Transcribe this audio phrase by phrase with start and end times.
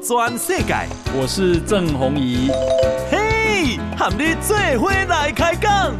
[0.00, 0.74] 转世界，
[1.18, 2.50] 我是郑弘仪。
[3.10, 5.94] 嘿，和你做伙来开讲。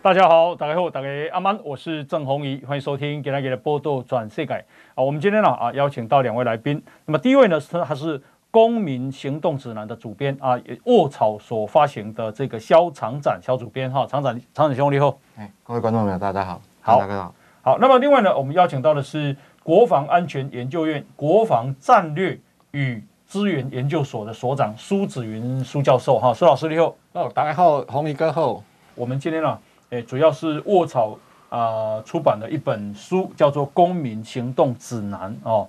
[0.00, 4.54] 大家好，大家好，大家阿曼，我是郑弘仪，欢迎收听今天的报道全世界
[4.94, 5.02] 啊。
[5.02, 8.22] 我们今天呢啊邀请到两位来宾，那么第一位呢是他是。
[8.50, 17.78] 公民行动指南的主编啊，卧草所发行的这个萧厂长萧主编哈，厂长厂长兄弟好，哎，各位观众朋友大家好，好大家好，好。
[17.78, 28.64] 那么另外呢，我们邀请到的是国防安全研究院国防战略与资源研究所的所长苏子云苏教授哈，苏老师你好，哦，大家好，红衣哥好。
[28.94, 29.58] 我们今天呢，
[29.90, 31.18] 哎，主要是卧草
[31.50, 35.68] 啊出版的一本书，叫做《公民行动指南》哦，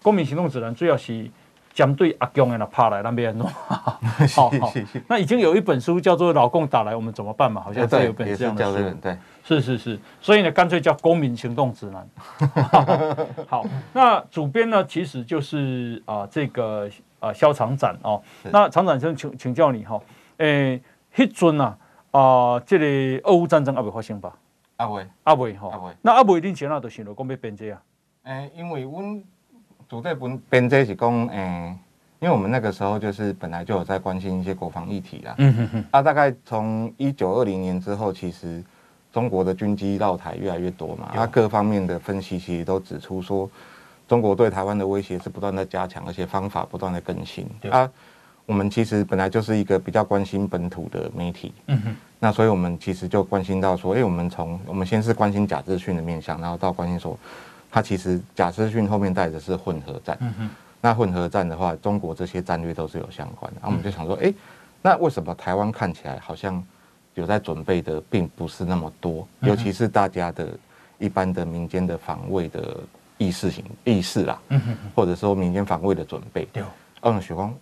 [0.04, 1.30] 《公民行动指南》主要是。
[1.76, 4.72] 将对阿公的那怕来那边弄，好好，
[5.08, 12.08] 那已经有一本书叫做《老共打来我们怎么办》嘛，好像有本这样的书，对，是是是，所以呢，干脆叫《公民行动指南》
[13.46, 13.60] 好。
[13.60, 16.88] 好，那主编呢，其实就是啊、呃，这个
[17.20, 18.22] 啊，肖厂长哦。
[18.44, 20.00] 那厂长先请请教你哈，
[20.38, 20.80] 诶，
[21.14, 21.76] 迄阵啊
[22.12, 22.86] 啊，这个
[23.30, 24.32] 俄乌战争还没发生吧？
[24.78, 27.82] 阿未，阿未哈，那阿未恁前啊，就想着讲要编这啊？
[28.22, 29.02] 诶，因为我。
[29.88, 31.78] 组队本编这是讲，诶、欸，
[32.18, 35.34] 因为我们那个时候就是本来就有在关心一些国防议题啦。
[35.38, 35.84] 嗯哼哼。
[35.92, 38.62] 啊，大概从一九二零年之后，其实
[39.12, 41.12] 中国的军机绕台越来越多嘛。
[41.14, 43.48] 啊，各方面的分析其实都指出说，
[44.08, 47.46] 中国对台湾的威胁是不断在加强，而且方法不断的更新。
[47.70, 47.88] 啊，
[48.44, 51.52] 我们其实本来就是一个比较关心本土的媒体。
[51.66, 51.96] 嗯哼。
[52.18, 57.16] 那所以我们其实就关心到说，诶、欸，我们从我们先是关心假资讯的面向，然后到关心说。
[57.76, 60.48] 它其实假资讯后面带的是混合战，嗯，
[60.80, 63.60] 那混合战的话，中国这些战略都是有相关的。
[63.60, 64.32] 然后我们就想说，哎，
[64.80, 66.64] 那为什么台湾看起来好像
[67.16, 69.28] 有在准备的并不是那么多？
[69.40, 70.48] 尤其是大家的
[70.96, 72.78] 一般的民间的防卫的
[73.18, 74.40] 意识型意识啦，
[74.94, 76.48] 或者说民间防卫的准备。
[76.54, 76.62] 对，
[77.02, 77.54] 嗯，许光，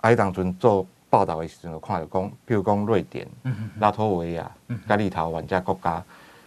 [0.00, 3.24] 哎，当阵做报道的时候，看到讲，比如讲瑞典、
[3.78, 4.50] 拉脱维亚、
[4.88, 6.02] 加利陶宛这国家。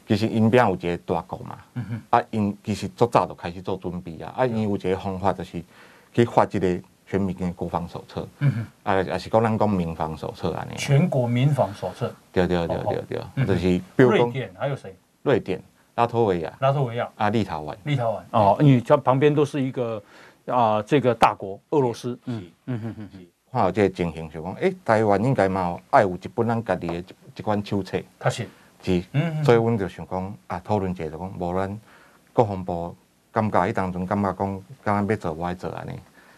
[0.06, 2.02] 其实因边有一个大国嘛，嗯、哼。
[2.10, 5.64] 啊，因其实足早就开始做准备啊，啊，因有一个方法就是
[6.14, 13.60] 去发一个全民的国防手册，嗯哼，啊，也是讲咱讲民防手册安尼，全国民防手册，对对对对对，哦、就是
[13.96, 14.96] 比如瑞典还有谁？
[15.22, 15.62] 瑞典、
[15.96, 17.10] 拉脱维亚、拉脱维亚。
[17.16, 18.22] 啊，立陶宛、立陶宛。
[18.32, 20.02] 哦，你这旁边都是一个
[20.48, 27.06] 啊，这个大国俄罗斯，嗯嗯嗯嗯，看到这个情形就讲，诶，台湾应该嘛爱有一本咱家己的一
[27.38, 28.48] 一款手册，确实。
[28.84, 29.02] 是，
[29.44, 31.80] 所以阮就想讲啊，讨论一下就讲，无咱
[32.34, 32.94] 国防部
[33.32, 35.92] 感觉伊当中感觉讲，敢若要做我来做安尼，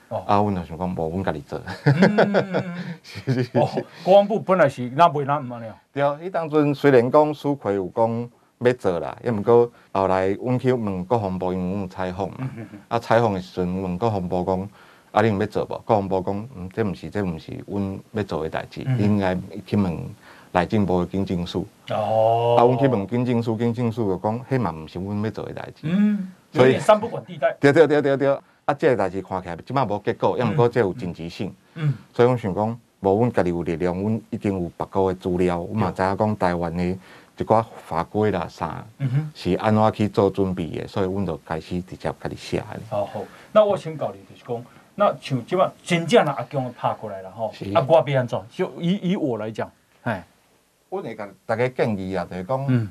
[0.09, 1.59] 哦、啊，阮就想讲，无阮家己做。
[3.01, 3.57] 是是是。
[3.57, 3.67] 哦，
[4.03, 5.75] 国防部本来是那袂那么了。
[5.91, 8.29] 对啊，伊当阵虽然讲苏奎有讲
[8.59, 12.49] 要做啦，也毋过后来阮去问国防部，因为阮有采访嘛，
[12.89, 14.69] 啊，采访的时阵问国防部讲，
[15.11, 15.81] 啊，你有要做无？
[15.83, 19.35] 国防部讲，嗯，这毋是，这毋是阮要做的代志，你应该
[19.65, 19.97] 去问。
[20.55, 42.63] 内政部的经政署哦，啊，阮去问经政署，经政署就讲，迄嘛毋是阮要做的代志，嗯，所以三不管地带，对对对对对，啊，这个代志看起来即马无结果，也毋过这有紧急性，嗯，所以阮想讲，无阮家己有力量，阮一定有别个的资料，阮嘛知影讲台湾的一寡法规啦啥，嗯哼，是安怎去做准备的，所以阮就开始直接家己写。
[42.89, 43.21] 好，好，
[43.51, 44.65] 那我请教你就是讲，
[44.95, 48.41] 那像即马真正的阿强拍过来了吼，啊，我要安怎？
[48.49, 49.69] 就以以我来讲，
[50.03, 50.23] 哎。
[50.89, 52.89] 阮会甲大家建议啊，就是讲，嗯、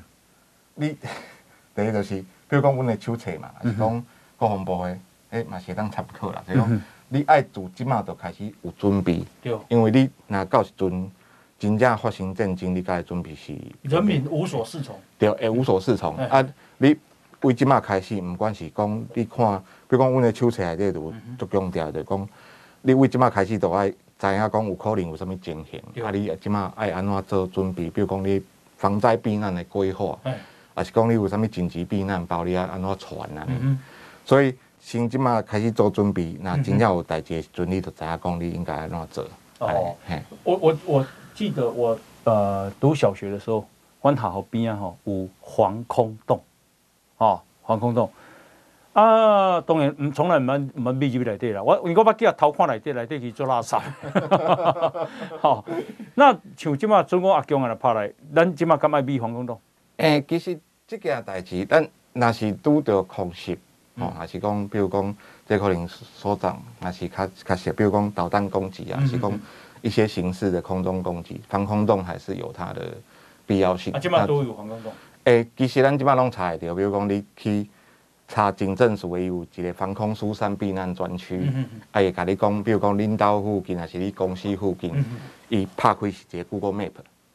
[0.75, 0.95] 你
[1.75, 2.15] 第一就是，
[2.47, 4.05] 比如讲，阮的手册嘛，还是讲
[4.37, 4.97] 国防部的，
[5.31, 6.43] 诶嘛是当参考啦。
[6.47, 11.11] 就是讲，你爱自即马就开始有准备，对因为你若到时阵
[11.57, 16.15] 真正发生战争，你该准备是人民无所适从，对，会无所适从。
[16.17, 16.95] 嗯、啊，你
[17.41, 22.29] 为即马开始，毋管是讲你看，比如讲，阮的手册内底就足强调，就是讲，
[22.81, 23.91] 你为即马开始就爱。
[24.17, 27.89] 知影讲有可能有啥物情形，对啊，你即马爱安怎做准备？
[27.89, 28.41] 比如讲你
[28.77, 30.17] 防灾避难的规划，
[30.73, 33.47] 啊是讲你有啥物紧急避难包，你啊安怎传啊？
[34.23, 39.25] 所以先即马开始做准备，那真正有代志的时阵，你就知影讲你应该安怎做。
[39.59, 43.67] 哦，嘿我我我记得我呃读小学的时候，
[43.99, 46.41] 关塔河边啊吼有防空洞，
[47.17, 48.09] 哦，防空洞。
[48.95, 51.61] 啊，当然唔从来唔问唔问秘籍内底啦。
[51.61, 53.77] 我如果把几啊偷看内底，内底去做垃圾。
[55.41, 55.65] 好，
[56.15, 59.59] 那像即马中国阿强啊来拍来，咱即马敢爱秘防空洞？
[59.97, 60.57] 诶、欸，其实
[60.87, 63.59] 即件代志，咱若是拄着空袭，
[63.95, 65.13] 哦，还是讲，比如讲
[65.45, 69.29] 这可能所长那是较较实，比如讲导弹攻击啊，嗯、是讲
[69.81, 72.81] 一些形式的空中攻击，防空洞还是有它的
[73.45, 73.91] 必要性。
[73.91, 74.93] 啊，即马都有防空洞。
[75.25, 77.67] 诶，其实咱即马拢查得到，比如讲你去
[78.27, 81.49] 查警政署有一个防空疏散避难专区，
[81.91, 84.91] 啊，会甲你讲，比如讲领导附近还是你公司附近，
[85.49, 86.91] 伊、嗯、拍开是一个 Google Map，、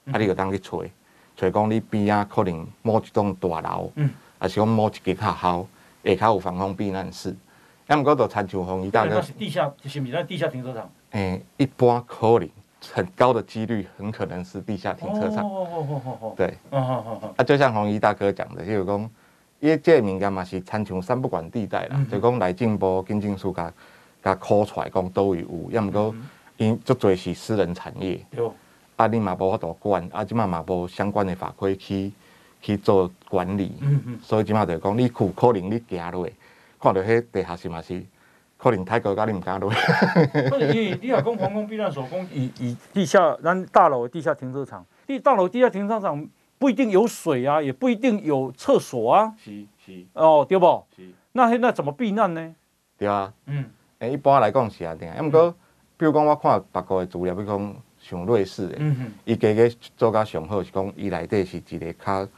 [0.06, 0.82] 嗯、啊，你就当去找，
[1.36, 5.66] 找讲你边仔可能某一栋大楼，嗯，还是讲某一间学校
[6.04, 7.34] 下骹有防空避难室。
[7.86, 10.90] 要么讲就参像红衣大哥，那是地下，是毋是在地下停车场？
[11.10, 12.48] 诶，一般可能
[12.92, 15.44] 很高的几率，很可能是地下停车场。
[15.44, 16.34] 哦哦哦哦哦。
[16.36, 16.46] 对。
[16.70, 17.34] 哦哦哦。
[17.36, 19.10] 啊，就像红衣大哥讲的，就是讲，
[19.60, 23.72] 因为这个物件嘛是参像三不管地带啦，嗯、就讲内政部经政署甲
[24.22, 26.14] 甲考出来讲都有，要毋过
[26.56, 28.18] 因足侪是私人产业。
[28.96, 32.12] 啊，你嘛无法度管，啊，即嘛嘛无相关的法规去
[32.60, 33.72] 去做管理。
[34.22, 36.28] 所以即嘛就讲，你可可能你行落。
[36.78, 38.02] 看到迄地下室嘛是，
[38.58, 39.70] 可能太高，甲你毋敢落。
[39.70, 46.26] 不是，你你若讲防空避难所，讲以以地下咱大楼地下停车场，地大楼地下停车场
[46.60, 49.34] 不一定有水啊，也不一定有厕所啊。
[49.42, 50.04] 是是。
[50.12, 50.86] 哦，对不？
[50.94, 51.08] 是。
[51.32, 52.54] 那现在怎么避难呢？
[52.98, 53.32] 对啊。
[53.46, 53.64] 嗯。
[53.98, 55.50] 诶，一般来讲是安尼，啊，毋过，
[55.96, 62.28] 比如讲我看别个的资料，比如讲像瑞士的，嗯哼，伊家个做甲上好是讲，伊内底是一个较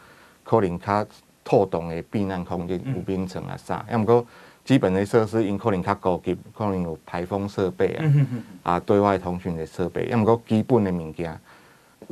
[0.43, 1.07] 可能较。
[1.45, 4.25] 透动的避难空间，有冰层啊啥，要么个
[4.65, 8.05] 基本的设施，因可能较高级，可能有排风设备啊，
[8.63, 11.37] 啊对外通讯的设备，要么个基本的物件，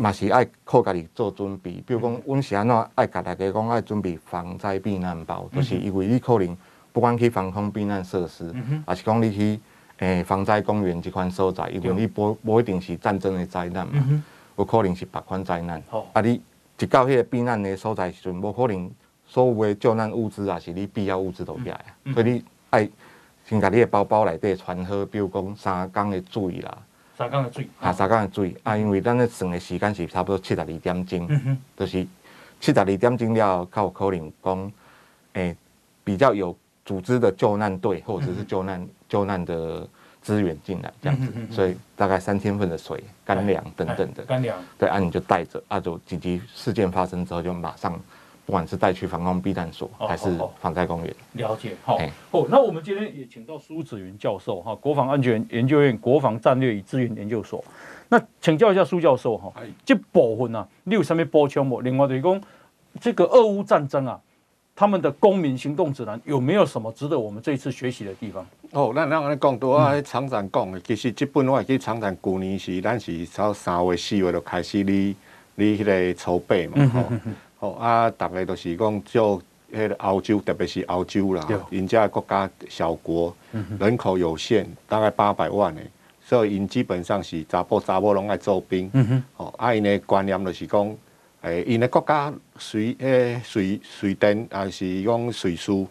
[0.01, 1.83] 嘛是爱靠家己做准备。
[1.87, 6.57] 比如讲，阮是安怎爱甲大家讲爱准备防灾避难包，就是因为你可能
[6.93, 8.55] 不管去防空避难设施，
[8.87, 9.61] 还是讲你去
[9.99, 14.23] 诶防灾公园即款所在，因为你不不一定是战争的灾难嘛，
[14.57, 15.83] 有可能是别款灾难。
[16.13, 16.41] 啊，你
[16.79, 18.91] 一到迄个避难的所在时阵，无可能。
[19.33, 22.91] 所有的救难物资啊，是你必要物资都起来所以你爱
[23.45, 26.79] 先甲你的包包内底穿好，比如讲三缸的水啦，
[27.21, 27.69] 三缸的水。
[27.79, 28.57] 啊，三缸的水。
[28.63, 32.03] 啊，因为咱咧算的时间是差不多七十二点钟，嗯、就是
[32.59, 34.73] 七十二点钟了，较有可能讲，
[35.35, 35.57] 诶、欸，
[36.03, 39.87] 比较有组织的救难队或者是救难、嗯、救难的
[40.23, 44.25] 资源进来这样子，嗯、所以大概三千份的水、干粮等等的。
[44.25, 48.01] 干粮，对，啊，你就带着，啊，就紧急事件发生之后就马上。
[48.51, 50.29] 不管是带去防空避难所，还是
[50.61, 51.71] 防灾公园，了解。
[51.85, 51.97] 好，
[52.33, 57.65] 哦，那我们今天也请到苏子云教授哈，国防安全研究院国防战略与资源研究所。
[58.09, 59.53] 那请教一下苏教授哈，
[59.85, 61.81] 这部分啊，你有什么补充不？
[61.83, 62.43] 另外就是讲，
[63.01, 64.21] 这个俄乌战争啊，
[64.75, 68.45] 他们的公民行动指南有没有什么值得我们这一次学习的地方？
[68.73, 75.15] 哦，那那我讲多啊，厂长讲的，其实这本我记厂长去年是，咱是从三月四月就开始你
[75.55, 77.21] 你迄个筹备嘛，吼、嗯。
[77.61, 79.41] 哦啊，大概都是讲就
[79.73, 83.35] 迄个欧洲，特别是欧洲啦，人家国家小国，
[83.79, 85.87] 人口有限，大概八百万诶，
[86.23, 88.91] 所以因基本上是查甫查某拢爱做兵。
[89.37, 90.97] 哦，啊因诶观念就是讲，
[91.43, 95.87] 诶因诶国家随诶随随电，啊是讲随输，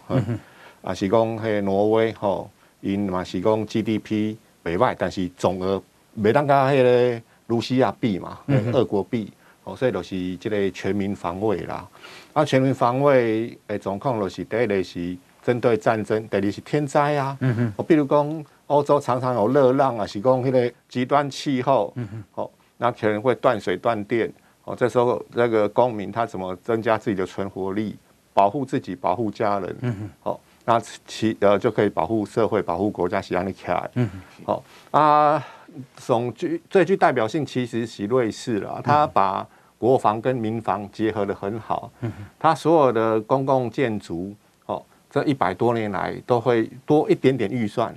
[0.81, 2.49] 啊是讲迄挪威吼，
[2.81, 5.81] 因嘛是讲 GDP 袂歹，但是总额
[6.19, 8.39] 袂当甲迄个卢西亚比嘛，
[8.73, 9.31] 俄国比。
[9.75, 11.87] 所以就是这个全民防卫啦。
[12.33, 17.37] 啊，全民防卫诶状况就是第一个是针对战争，第二是天灾啊。
[17.41, 17.73] 嗯哼。
[17.77, 21.91] 我比如讲欧洲常常有热浪啊，是讲迄个极端气候。
[21.95, 22.23] 嗯哼。
[22.31, 24.31] 好，那可能会断水断电。
[24.63, 27.97] 哦，这时候那个公民他怎么增加自己的存活力，
[28.33, 29.75] 保护自己，保护家人。
[29.81, 30.09] 嗯哼。
[30.21, 33.89] 好，那其呃就可以保护社会，保护国家，是让你起来。
[33.95, 34.45] 嗯哼。
[34.45, 35.47] 好啊，
[35.95, 39.47] 总具最具代表性其实是瑞士了，他把。
[39.79, 41.89] 国防跟民防结合的很好，
[42.37, 44.35] 他所有的公共建筑，
[44.65, 47.95] 哦，这一百多年来都会多一点点预算，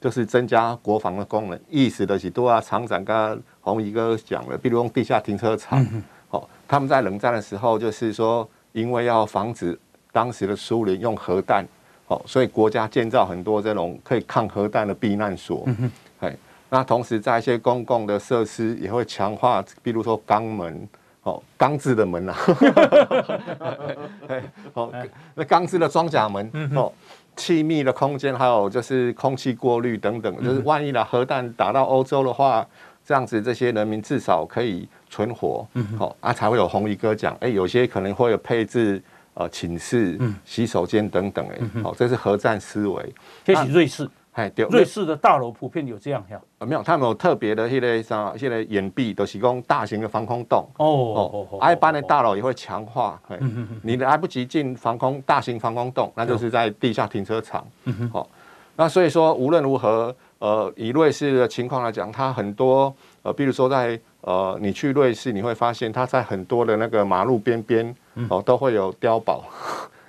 [0.00, 1.58] 就是增加国防的功能。
[1.68, 5.84] 意思的是，多啊厂长跟红衣哥讲了，比如用地下停车场，
[6.30, 9.76] 哦，他们在冷战的时候，就是说，因为要防止
[10.12, 11.66] 当时的苏联用核弹，
[12.06, 15.66] 哦，所以国家建造很多这种可以抗核弹的避难所，
[16.20, 16.32] 哎，
[16.70, 20.88] 那同时在一些公共的设施也会强化，比如说肛门。
[21.22, 22.32] 哦，钢制的门呐、
[23.58, 23.74] 啊，
[24.74, 24.92] 哦，
[25.34, 26.92] 那钢制的装甲门，哦，
[27.34, 32.64] 气密的空间，还有就是空气过滤等等，就是万一呢核弹打到欧洲的话，
[33.04, 35.66] 这样子这些人民至少可以存活，
[35.98, 39.02] 哦，啊才会有红衣哥讲，哎，有些可能会有配置
[39.34, 44.08] 呃寝室、洗手间等等，哎，哦，这是核战思维，这是瑞士。
[44.36, 46.38] 哎，对，瑞士的大楼普遍有这样呀？
[46.58, 50.68] 没有，他们有特别的那个啥，现在掩蔽都是讲大型的防空洞。
[50.76, 53.18] 哦哦哦，一般的大楼也会强化。
[53.30, 57.66] 嗯嗯，你来不及进防空大型防空洞，那就是在地下停车场。
[57.84, 58.28] 嗯哼，好，
[58.76, 67.96] 那所以说无论如何，呃，以瑞士的情况来讲，它很多呃，比如说在呃，你去瑞士，你会发现它在很多的那个马路边边
[68.28, 69.42] 哦，都会有碉堡。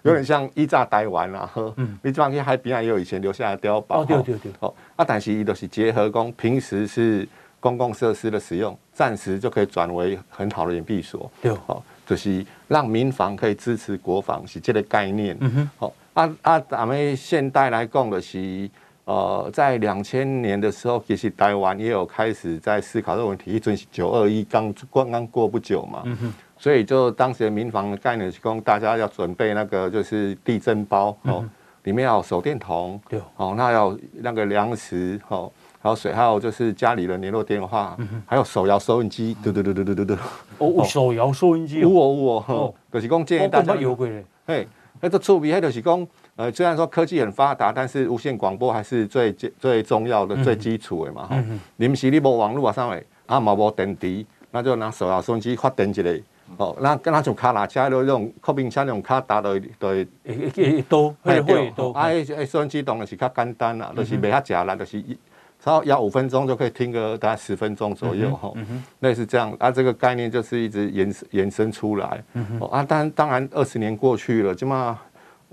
[0.04, 7.27] 有点像伊炸台湾啦，呵，你这边海边啊也有以前留下来的碉堡，哦对对对，哦，啊，但是伊都是结合公平时是
[7.60, 18.70] 公共设施的使用，暂时就可以转为很好的掩蔽所，对，哦，就是让民防可以支持国防，是这个概念，嗯哼，好，啊啊，咱们现代来讲的是，
[19.06, 26.34] 呃，在两千年的时候，其实台湾也有开始在思考这个问题，一准是九二一刚刚刚过不久嘛，嗯哼。
[26.58, 31.46] 所以就当时的民房的概念是供大家要准备那个就是地震包哦，
[31.84, 37.96] 里面要有手电筒，对哦，那要那个粮食哦，还有水，还有就是家里的联络电话，
[38.26, 40.18] 还有手摇收音机，嘟嘟嘟嘟嘟嘟嘟。
[40.58, 43.76] 哦，手摇收音机，有哦有哦，就是讲建议大家。
[43.76, 44.26] 有过嘞。
[44.46, 44.68] 嘿，
[45.00, 51.42] 那个触笔，还就是讲，呃，虽然说科技很发达，但是无线广播还是最最重要的、最基础的嘛哈。
[51.78, 56.20] 临时你无网络啊上面啊冇无电池，那就拿手摇收音机发电一个。
[56.56, 61.92] 哦，那跟那种卡拉车那种客运车那种卡打的对，会会多，会会多。
[61.92, 65.18] 啊，诶收音机当然是较简单啦，就是袂遐吃啦，就是一，
[65.60, 68.56] 超要五分钟就可以听个大概十分钟左右吼。
[69.01, 72.24] 类似这样，啊，这个概念就是一直延延伸出来。
[72.60, 74.98] 哦，啊，当当然二十年过去了，即嘛，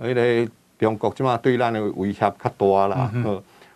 [0.00, 3.10] 迄个中国即嘛对咱的威胁较大啦。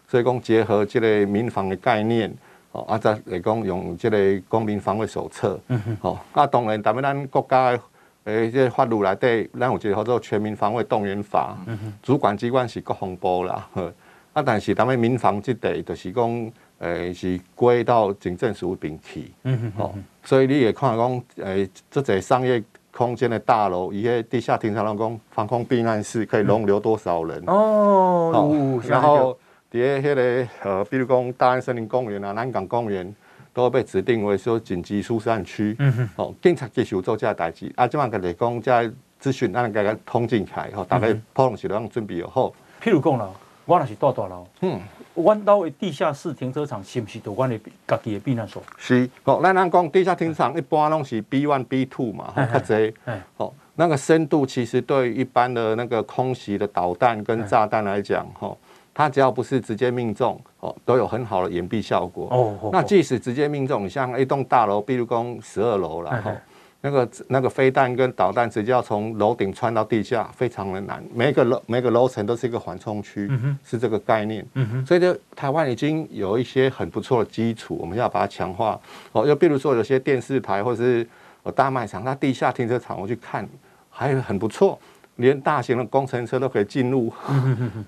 [0.06, 2.32] 所以讲结合这个民防的概念。
[2.78, 7.80] 哦，啊，再来讲用这个公民防卫手册，嗯哼，哦，啊，当然，咱们咱国家诶，
[8.24, 13.92] 诶，这个法律内底，咱有一个叫做《全民防卫动员法》，嗯哼，主管机关是国防部啦，呵，
[14.34, 27.42] 啊，但是咱们民防这块就是讲，诶，是归到警政署边去，嗯哼，哦，所以你也看讲，诶，这个商业空间的大楼，伊个地下停车场讲防空避难室可以容留多少人？
[27.46, 29.36] 哦，哦，然后。
[29.70, 33.14] 在迄个呃，比如讲大安森林公园啊、南港公园，
[33.52, 35.76] 都被指定为说紧急疏散区。
[35.78, 36.08] 嗯哼。
[36.16, 37.70] 哦，警察继续做这代志。
[37.76, 42.50] 啊，即嘛个来讲，这资讯咱个个通进来，吼，大概普通是拢准备好。
[42.82, 43.28] 譬如讲啦，
[43.66, 44.80] 我若是大大楼，嗯，
[45.16, 48.62] 弯道的地下室停车场是毋是都阮的家己的避难所？
[48.78, 49.06] 是。
[49.24, 52.94] 哦，咱咱讲地下停车场一般拢是 B one、B two 嘛，吼，较侪。
[53.04, 53.20] 嗯。
[53.36, 58.56] 哦，那个深度其实对一般的那个空袭的导弹跟炸弹来讲，吼。
[58.98, 62.26] 它只要不是直接命中，哦，都有很好的掩蔽效果。
[62.32, 66.34] 哦，那即使直接命中，像一栋大楼，比如讲十二楼了，哈，
[66.80, 71.00] 那个那个飞弹跟导弹直接要从楼顶穿到地下，非常的难。
[71.14, 73.30] 每个楼每个楼层都是一个缓冲区，
[73.64, 74.44] 是这个概念。
[74.84, 78.80] 所以就台湾已经有一些很不错的基础，我们要把它强化。
[79.12, 81.06] 哦，又比如说有些电视台或者是
[81.54, 83.48] 大卖场，它地下停车场我去看，
[83.88, 84.76] 还很不错。
[85.18, 87.12] 连大型的工程车都可以进入，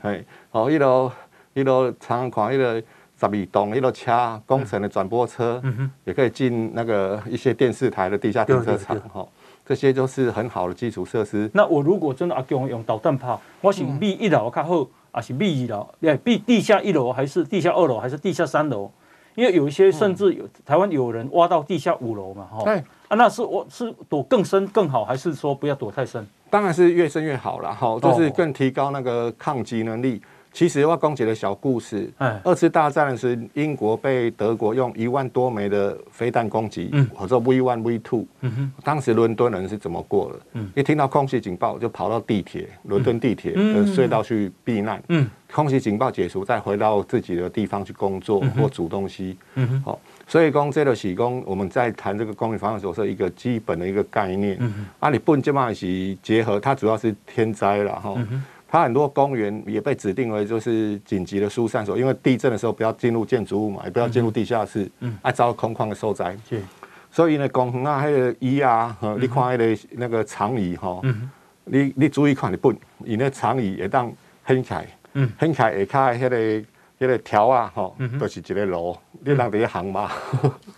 [0.02, 1.10] 哎，哦，一楼
[1.54, 5.62] 一楼长款，一楼十二栋，一楼车工程的转播车，
[6.04, 9.26] 也可以进那个一些电视台的地下停车场，哈，
[9.64, 11.48] 这些都是很好的基础设施。
[11.54, 15.88] 那我如果真的阿强用导弹炮，我是避一楼较好，还是避二楼？
[16.02, 18.90] 哎，避地下一楼还是地下二楼还是地下三楼？
[19.36, 22.64] 因为有一些甚至有台湾有人挖到地下五楼嘛，哈，
[23.06, 26.26] 啊，那是我是躲更深更好，还是说不要躲太深？
[26.50, 30.20] 当然是越深越好了，哈，就是更提高那个抗击能力。
[30.52, 32.12] 其实我讲几个小故事。
[32.42, 38.26] 二次大战的时候，英国被德国用一万多枚的飞弹攻击，或者 V one V two。
[38.82, 40.60] 当时伦敦人是怎么过的？
[40.74, 45.00] 一听到空袭警报，就跑到地铁，伦敦地铁的隧道去避难。
[45.52, 49.38] 空袭警报解除，再回到自己的地方去工作或煮东西。
[49.84, 50.00] 好。
[50.30, 54.56] 所以讲，这个是讲我们在谈这个公民防卫手册一个基本的一个概念。
[54.60, 58.14] 嗯、哼啊，你不能这么是结合，它主要是天灾了哈。
[58.16, 66.36] 嗯、它很多公园也被指定为就是紧急的疏散所，因为地震的时候不要进入建筑物嘛，也不要进入地下室，嗯，爱遭空旷的受灾。
[67.10, 71.28] 所以呢，公园啊，那个椅啊，你看那个那个长椅哈，嗯、
[71.64, 74.12] 你你注意看，你不，你那长椅也当
[74.46, 76.64] 掀开，嗯，掀开下开那个。
[77.00, 80.10] 这个条啊，吼，都是一个路，你人在行嘛。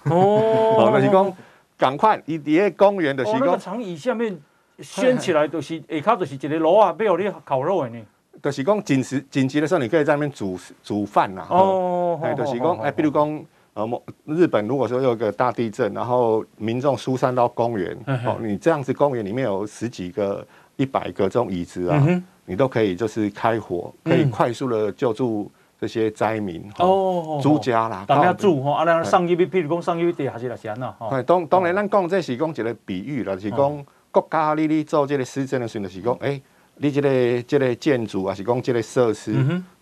[0.04, 1.32] 哦， 那是讲，
[1.76, 3.40] 赶快，伊伫个公园就是讲。
[3.40, 4.38] 哦，那个长椅下面
[4.78, 8.00] 掀起来，就是下骹就是一个炉啊，要你烤肉的呢。
[8.40, 11.44] 就是讲紧时紧急的时候，你可以在那边煮煮饭呐。
[11.50, 12.20] 哦。
[12.22, 25.50] 哎，就是讲，哎，比如讲，呃，日本如果说有个大地震，然后民众疏散到公园，哦，你这样子公园里面有十几个、一百个这种椅子啊，你都可以就是开火，可以快速的救助。
[25.82, 30.94] 这些灾民哦，住家啦，大家住吼，啊，咱上一笔，譬如讲上一笔地还是来钱呐？
[31.10, 36.40] 哎，当当然，咱讲这是讲一个比喻啦，是讲国家你做这个施政的时候，就是讲，哎，
[36.76, 39.34] 你这个这个建筑啊，是讲这个设施，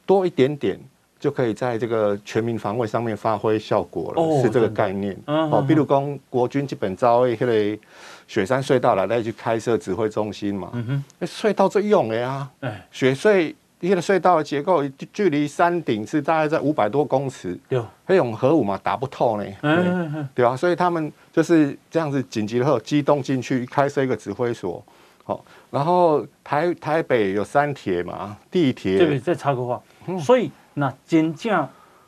[0.07, 0.80] 多一点点，
[1.19, 5.14] 就可以在这个全民防卫上面发挥效果了，哦、是这个概念。
[5.26, 7.78] 嗯、哦，比如讲国军基本招诶，迄个
[8.26, 10.71] 雪山隧道来再去开设指挥中心嘛。
[10.73, 12.49] 嗯哼，那隧道最用的呀。
[12.61, 13.54] 哎，雪隧。
[13.81, 24.85] 一个隧道的结构距离山顶是大概在五百多公尺，对，那种核武嘛打不透呢，嗯，对啊，所以他们就是这样子紧急的后机动进去开设一个指挥所，
[25.25, 29.81] 好，然后台台北有三铁嘛，地铁，这边再插个话，
[30.21, 31.67] 所以那真正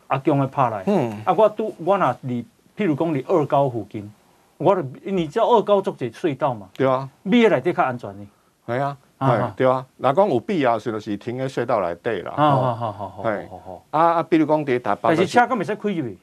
[0.08, 2.44] 阿强会拍来，嗯，啊我都我那离，
[2.76, 4.12] 譬如讲离二高附近，
[4.58, 8.26] 我你知道二高做这隧道嘛，对啊，咩来得较安全呢？
[8.66, 8.94] 系啊。
[9.26, 12.32] 系对啊，那讲有必要时就是停在隧道内底啦。
[12.36, 13.22] 好好好好好。
[13.22, 16.18] 好，啊啊，比如讲在台北，但是车敢未使开入去。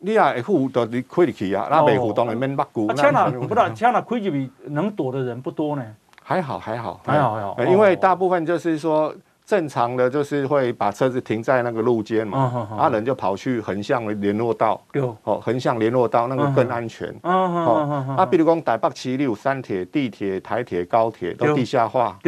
[0.00, 2.92] 你啊，会付，就你开入去啊，那未互动你免捌顾。
[2.94, 5.84] 车哪不啦车哪开入去能躲的人不多呢？
[6.22, 9.14] 还好还好还好还好，因为大部分就是说。
[9.48, 14.78] 正常的就是会把车子停在那个路肩嘛，啊人就跑去横向联络道，
[15.22, 22.18] 哦横向联络道那个更安全，哦啊比如讲台北七六三铁、地铁、台铁、高铁都地下化，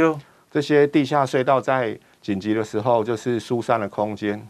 [0.51, 4.41] 这些地下隧道在紧急的时候就是疏散的空间，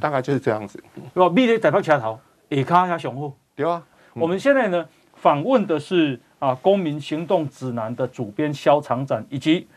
[0.00, 0.82] 大概就是这样子。
[1.14, 3.80] 我比你台北车头也卡还雄厚，对啊。
[4.14, 4.84] 我们现在呢
[5.14, 9.68] 访问的是啊公民行动指南的主编萧长展以及。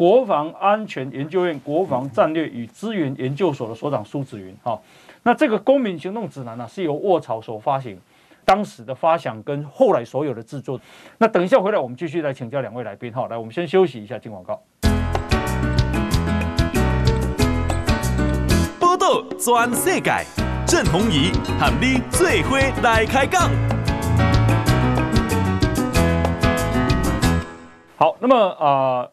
[0.00, 4.82] 国防安全研究院国防战略与资源研究所的所长苏子云，好，
[5.24, 7.98] 那这个公民行动指南呢，是由卧草所发行，
[8.42, 10.80] 当时的发想跟后来所有的制作。
[11.18, 14.62] 那等一下回来，我们继续来请教两位来宾，好，来，我们先休息一下，进广告。
[18.78, 20.10] 报道全世界，
[20.66, 23.50] 郑弘仪喊你最伙来开讲。
[27.98, 29.02] 好，那么啊。
[29.02, 29.12] 呃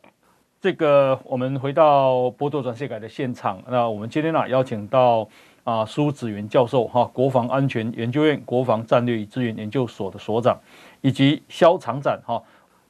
[0.68, 5.26] 这个我们回到波多转世改的现场，那我们今天呢邀请到
[5.64, 10.60] 啊苏子云教授哈，国防安全研究院国防战略与资源研究所的所长，
[11.00, 12.44] 以及萧长展哈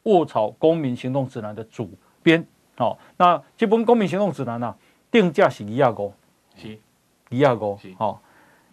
[0.05, 1.87] 卧草公民行动指南的主
[2.23, 2.43] 编，
[2.75, 4.73] 好，那这本公民行动指南呢
[5.11, 5.93] 定价是一亚
[6.55, 6.79] 是
[7.29, 8.19] 一亚高，好，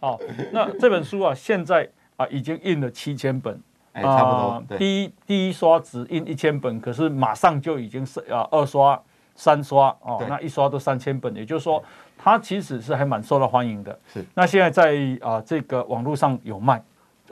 [0.00, 0.18] 好，
[0.50, 1.86] 那这本书啊现在
[2.16, 3.60] 啊已经印了七千本。
[3.94, 4.62] 哎，差不多。
[4.68, 9.00] 呃、第一第一刷只印一千本，可是马上就已经是啊二刷、
[9.34, 11.82] 三刷哦，那一刷都三千本，也就是说，
[12.18, 13.98] 它其实是还蛮受到欢迎的。
[14.12, 14.24] 是。
[14.34, 16.82] 那现在在啊、呃、这个网络上有卖，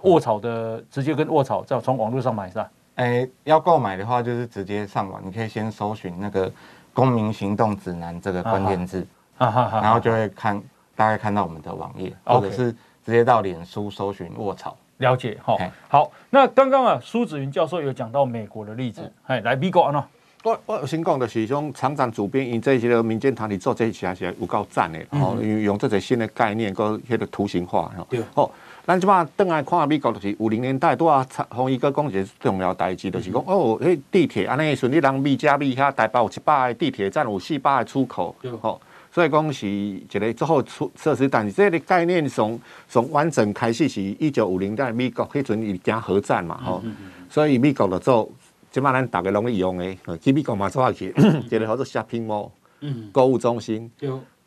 [0.03, 2.71] 卧草的直接跟卧草在从网络上买是吧？
[2.95, 6.53] 哎，要购买的话就是直接上网，你可以先搜寻那个
[6.93, 9.07] “公民行动指南”这个关键字，
[9.39, 10.63] 啊哈哈，然后就会看
[10.95, 12.71] 大概看到我们的网页，或者是
[13.03, 14.77] 直接到脸书搜寻卧草。
[15.03, 16.11] 了解，好，好。
[16.31, 20.09] 那刚刚啊，苏子云教授有讲到美国的例子，哎，来美国啊，
[20.43, 28.51] 我我先讲的是，种厂长主编因这些个民间团体做这些是有够赞的，哦，用这些新的概念跟那个图形化，对，好。
[28.85, 38.81] 咱即马等来看美国，就是五零年代都啊，红衣哥讲一个重要代志，就是讲哦，迄地铁安尼，顺利人米加米遐，台北有七百个地铁站，有四百个出口，好。
[39.13, 46.83] 所以讲是一个最后出设施，但是这个概念从从完整开始是一九五零年代美国迄阵伊讲核战嘛，吼，
[47.29, 48.33] 所以美国就做，
[48.71, 51.11] 即马咱大家拢会用诶，去美国嘛做下去，
[51.45, 52.49] 一个叫做 shopping mall，
[53.13, 53.91] 购物中心，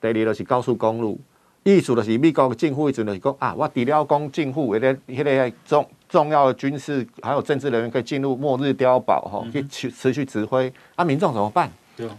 [0.01, 1.19] 第二就是高速公路，
[1.61, 11.69] 意思就是美国政府迄阵就是讲啊，我除了讲政府迄个迄个重重要的军事还有政治人员可以进入末日碉堡吼，去持持续指挥，啊，民众怎么办？
[11.95, 12.09] 对。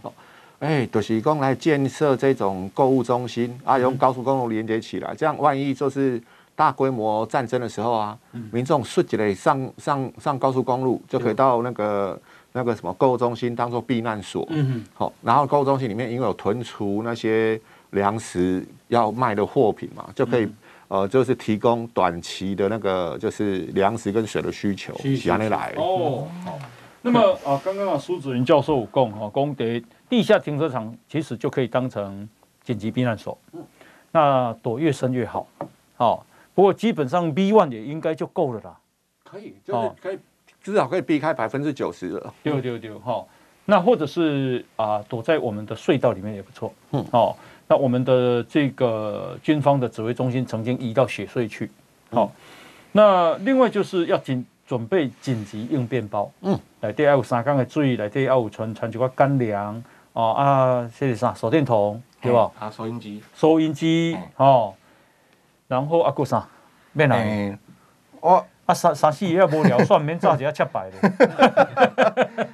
[0.59, 6.21] 哎，就是讲来建设这种购物中心啊，用高速公路连接起来，这样万一就是
[6.55, 8.17] 大规模战争的时候啊，
[8.51, 12.19] 民众顺起来上上上高速公路，就可以到那个
[12.53, 14.47] 那个什么购物中心当做避难所。
[14.49, 17.59] 嗯好，然后购物中心里面因为有囤储那些
[17.91, 20.47] 粮食要卖的货品嘛，就可以
[20.87, 25.73] 呃，就是提供短期的那个就是粮食跟水的需求，这样来。
[25.77, 26.57] 哦，好。
[27.03, 32.27] 那么啊，刚刚啊，苏子云教授讲哈，讲的地下停车场其实就可以当成
[32.63, 33.37] 紧急避难所，
[34.11, 35.47] 那躲越深越好。
[35.95, 38.77] 好，不过基本上 B one 也应该就够了啦。
[39.23, 40.19] 可以，就是可以
[40.63, 42.33] 至少可以避开百分之九十了。
[42.43, 43.27] 对对对，好。
[43.65, 46.73] 那或者是啊，躲在我们的隧道里面也不错。
[46.91, 47.37] 嗯，好。
[47.67, 51.69] 那我们的这个军方的指挥中心曾经移到雪隧去。
[52.11, 52.31] 好，
[52.93, 54.45] 那另外就是要紧。
[54.67, 59.81] 准备紧急应变包，嗯，内底还有三缸的水，内底还有存存几块干粮，
[60.17, 61.31] 哦啊，这是啥？
[61.35, 62.49] 手电筒，对吧？
[62.57, 64.73] 啊，收音机，收音机，哦，
[65.67, 66.43] 然后啊，搁啥？
[66.91, 67.55] 咩来？
[68.19, 70.97] 我啊，三三四也无聊，算免炸一下七百的。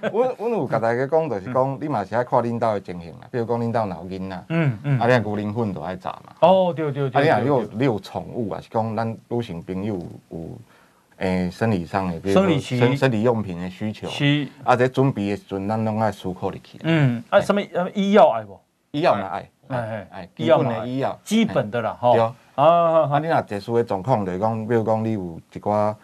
[0.11, 3.19] 阮阮有甲大家讲，就是讲你嘛是爱看领导的情形啦。
[3.31, 6.33] 比如讲领导脑筋啦，嗯嗯，啊，你牛奶粉都爱炸嘛。
[6.41, 7.29] 哦，对对对。
[7.29, 9.97] 啊，你若有你有宠物啊，是讲咱女性朋友
[10.29, 10.49] 有
[11.23, 14.07] 诶生理上的，比如说生生理用品的需求。
[14.09, 14.45] 是。
[14.63, 16.77] 啊，在准备的时阵，咱拢爱思考入去。
[16.83, 17.23] 嗯。
[17.29, 17.61] 啊，什么
[17.93, 18.59] 医药爱无？
[18.91, 19.49] 医药嘛爱。
[19.69, 22.13] 哎哎哎，基本的医药，基本的啦，吼。
[22.13, 22.21] 对。
[22.55, 25.95] 啊，啊，你若特殊的状况，就是讲，比如讲，你有一寡。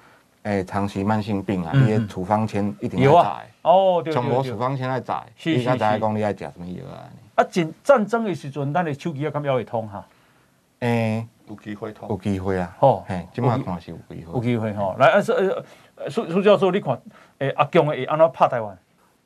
[0.44, 3.30] 诶，长期慢性病啊，你的处方签一定要在。
[3.62, 4.14] 哦，对对对。
[4.14, 7.04] 从无处方签要在，你刚才讲你爱食什么药啊？
[7.36, 10.04] 啊，战战争的时阵，咱的手机要敢要会通哈？
[10.80, 12.08] 诶，有机会通。
[12.10, 12.76] 有机会啊。
[12.80, 14.34] 吼，嘿，今麦看是有机会。
[14.34, 15.22] 有机会吼，来，啊，
[16.10, 17.02] 苏苏教授，你看，
[17.40, 18.78] 诶，阿强会安怎拍台湾？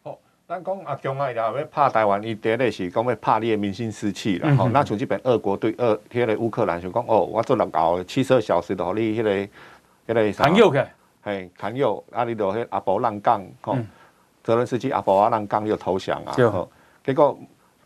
[0.04, 4.56] 哦，咱讲阿强啊，伊要拍台湾，伊第一是讲要拍你的民心士气啦。
[4.56, 9.30] 吼，那像这边俄国对俄，迄个乌克兰就讲，哦，我做六熬七十二小时的，互你迄个，
[10.08, 10.46] 迄个啥？
[11.26, 13.78] 嘿，朋友，啊，你就迄阿伯浪港，吼，
[14.44, 16.70] 泽连斯基阿伯啊浪港又投降啊，吼，
[17.04, 17.38] 结果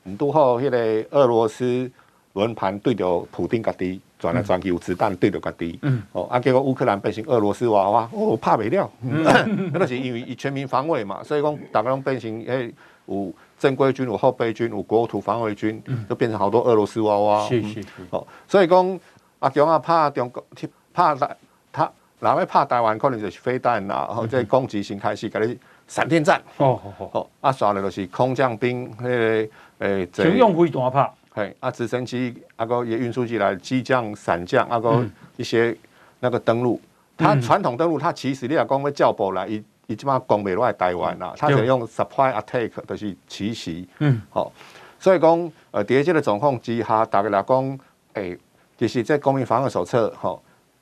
[0.06, 0.78] 毋拄好，迄个
[1.12, 1.92] 俄罗斯
[2.38, 5.80] 轮盘对着普丁家己转来转去有子弹对着家己，
[6.12, 8.90] 哦，啊，结果乌克兰变成俄罗斯娃娃，哦，怕袂了，
[9.74, 12.74] 那是因为伊全民防卫嘛，所以讲大家拢变成诶
[13.08, 19.00] 有正规军、有后备军、有国土防卫军，就变成好多俄罗斯娃娃，是是是，哦，所以讲
[19.40, 20.46] 阿强啊怕中国，
[20.94, 21.38] 拍来
[21.72, 21.92] 他。
[22.20, 25.56] 哪位怕台湾可能就是飞弹啦，然后在攻击性开始，给你
[25.88, 26.42] 闪电战。
[26.58, 27.28] 哦哦哦。
[27.42, 29.48] 啊，耍的就是空降兵，那个
[29.78, 31.12] 诶，全用飞弹拍。
[31.38, 35.78] 嘿，啊，直升机，啊个也运输机来，机降、伞降，啊个一些
[36.20, 36.82] 那个登陆。
[37.16, 43.88] 它传统登陆，它其实你讲要叫步来，伊伊即马攻袂落来台湾啦，它是用 supply attack，就是奇袭。
[44.00, 44.20] 嗯。
[44.32, 44.52] 好，
[45.00, 47.80] 所以讲，呃，第一届的状况之下，大概来讲，
[48.14, 48.36] 诶，
[48.80, 50.42] 其实在公民防卫手册，吼。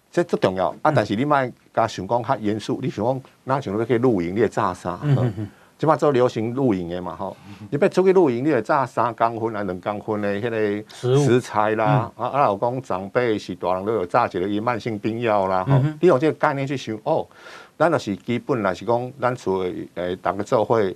[0.10, 0.90] 这最重要啊！
[0.96, 1.36] 但是你莫
[1.74, 4.98] 甲想讲较严肃，你想讲哪像要去露营，你会炸啥？
[5.78, 7.36] 即摆做流行露营的嘛，吼！
[7.70, 12.12] 你要出去露营，你会炸三公分啊，两公分的迄个食材啦。
[12.16, 15.82] 啊啊，有讲长辈是大人都有炸一个伊慢性病药啦，吼！
[16.00, 17.28] 你用这个概念去想，哦，
[17.78, 20.94] 咱就是基本来是讲咱厝诶诶，逐个做伙来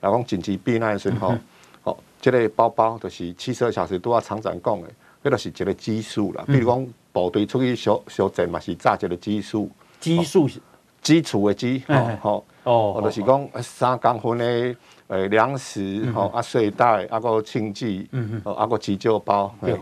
[0.00, 1.34] 讲紧急避难的时候，
[1.82, 4.88] 吼，这个包包就是七十二小时都要厂长讲的，
[5.24, 6.86] 迄个是一个基数啦，比如讲。
[7.14, 10.58] 部队出去小小战嘛，是炸一个基数，基数是
[11.02, 11.82] 基础的基，
[12.22, 14.76] 吼，哦，或者是讲三公分的
[15.08, 19.78] 诶粮食，吼啊睡袋，啊个清剂，嗯嗯，啊个急救包，对，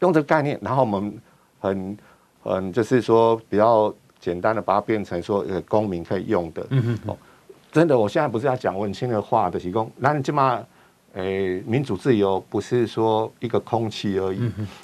[0.00, 1.18] 用这个概念，然后我们
[1.58, 1.98] 很
[2.42, 7.16] 很就是说比较简单的把它变成说呃公民可以用的，嗯嗯，哦，
[7.72, 10.60] 真的，我现在不是要讲文青的话的，提供，那起码
[11.14, 14.40] 诶民主自由不是说一个空气而已，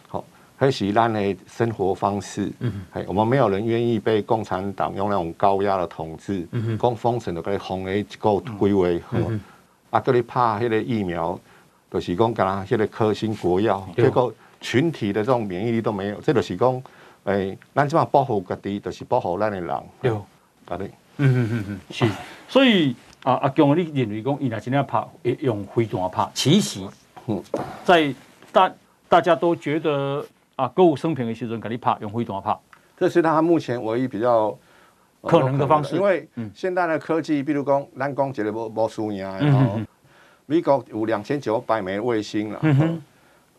[0.08, 0.24] 好。
[0.64, 9.38] 开始咱的生活方式，嗯，我们没有人愿意被共产党用那种高压的统治，嗯，讲封城就给你封的一个规划，嗯，
[9.90, 11.38] 啊，给你拍迄个疫苗，
[11.90, 16.82] 就是讲干那迄个科兴国药，结果群体的这种免疫力都没有，这就是讲，
[17.24, 20.86] 诶，咱起码保护家己，就是保护咱的人，对，啊对，
[21.18, 22.08] 嗯嗯嗯嗯，是，
[22.48, 25.06] 所以啊阿强，你认为讲，伊若真正拍
[25.40, 26.80] 用飞弹拍，其实，
[27.26, 27.42] 嗯，
[27.84, 28.14] 在
[28.50, 28.72] 大
[29.10, 30.24] 大家都觉得。
[30.56, 32.56] 啊，购物生平的时阵，给你拍用飞弹拍，
[32.96, 34.56] 这是他目前唯一比较
[35.22, 35.96] 可能的方式。
[35.96, 39.80] 因为现代的科技，比如讲，咱讲一个无无输赢，然后
[40.46, 42.60] 美国有两千九百枚卫星了，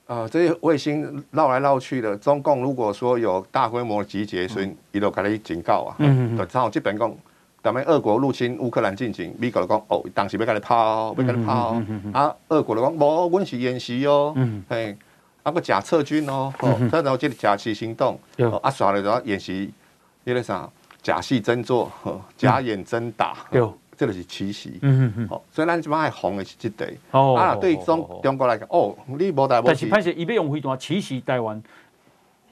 [0.07, 7.13] 啊，这些卫星绕来绕去的，中共如果说有大规模集结，所以伊就给你警告啊，嗯嗯，然后基本讲，
[7.61, 11.81] 咱们俄国入侵乌克兰进行，美国就讲哦，当时要给你抛，要给你跑，
[12.13, 14.95] 啊，俄国就讲无，阮是演习哦，嗯，嘿。
[15.45, 18.19] 啊个假撤军哦， 哦，然后这个假期行动，
[18.63, 19.71] 啊耍了然后演习，
[20.23, 20.67] 那个啥
[21.03, 21.91] 假戏真做，
[22.35, 31.61] 假演真打，有，这个是奇袭，嗯嗯嗯，所以咱这边还红的是这对，啊对中中国来讲，哦，你无代无，但是拍摄伊要用飞弹奇袭台湾，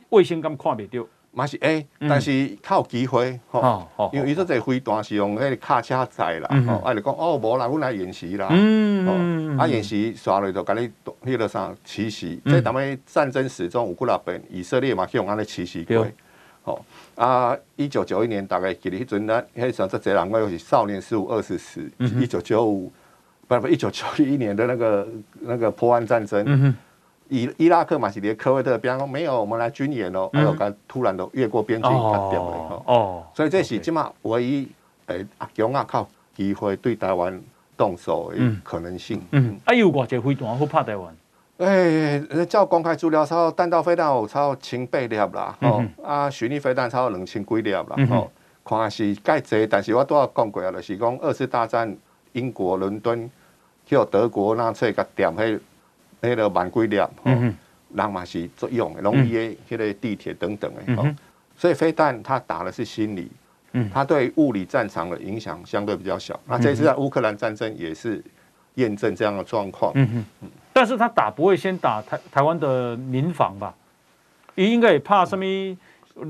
[0.10, 1.03] 卫星敢看袂到。
[1.36, 10.88] 嘛是诶，但是较有机会吼，因为伊这个飞弹是用迄个卡车载啦，吼，啊就讲哦，无啦，阮来演习啦，嗯，啊演习刷了就甲你
[11.26, 16.06] 迄个啥奇袭，即当咩战争史中有几若遍，以色列嘛去用安尼奇袭过，
[16.63, 22.93] 吼，啊，一九九一年大概记得迄阵咱迄时阵这侪人，我有是少年十五二十时，一九九五，
[23.48, 25.08] 不不一九九一年的那个
[25.39, 26.76] 那个破案战争。
[27.30, 34.68] 伊伊拉克嘛是连科威特边讲没有，我们来军演哦，哎呦刚突然都越过边境干掉了哦，所以这是起码唯一
[35.08, 37.42] 诶阿强啊靠机会对台湾
[37.76, 39.22] 动手的可能性。
[39.32, 41.16] 嗯，啊有偌济飞弹好拍台湾？
[41.58, 45.84] 诶，照公开资料，超弹道飞弹有超千八粒啦，吼。
[46.04, 48.30] 啊，巡弋飞弹超两千几粒啦，吼。
[48.66, 51.96] 看是介济，但是我都要讲过啊，就是讲二次大战
[52.32, 53.30] 英国伦敦
[53.86, 55.60] 叫德国纳粹个点迄
[56.30, 57.56] 迄个万几粒，嗯
[57.94, 61.16] 人嘛是作用的，容易的迄个地铁等等的，嗯、
[61.56, 63.30] 所以飞弹它打的是心理，
[63.74, 66.40] 嗯，它对物理战场的影响相对比较小。
[66.48, 68.24] 那这次在乌克兰战争也是
[68.76, 73.76] 验证这样的状况，嗯嗯，但是他打不会先打台台湾的民防吧？
[74.56, 75.46] 伊应该也怕什么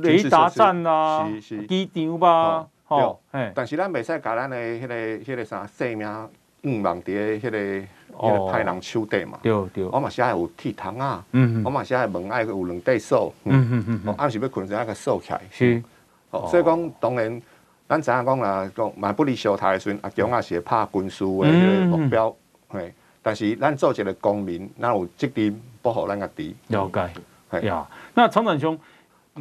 [0.01, 2.67] 雷达站啊、机场吧？
[2.89, 3.17] 哦，
[3.55, 6.29] 但是咱袂使甲咱的迄个、迄个啥生命
[6.63, 9.39] 硬绑伫迄个、迄个歹人手底嘛。
[9.41, 11.23] 对对，我嘛是爱有铁窗啊，
[11.63, 15.41] 我嘛是爱门爱有两块锁，嗯嗯嗯，暗时要困时爱个锁起来。
[15.51, 15.83] 是，
[16.31, 17.41] 哦所以讲当然，
[17.87, 22.35] 咱知影讲啦，讲万不离小台的时阵，阿强也是会拍军事的目标，
[22.69, 22.93] 嘿。
[23.21, 26.55] 但是咱做一个公民，咱有责任保护咱家己。
[26.67, 27.87] 了解，呀。
[28.13, 28.77] 那厂长兄，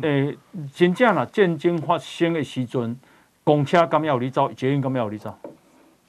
[0.01, 0.37] 诶，
[0.75, 2.97] 真正啦，战争发生的时阵。
[3.45, 5.37] 公车敢要你走，捷运敢要你走？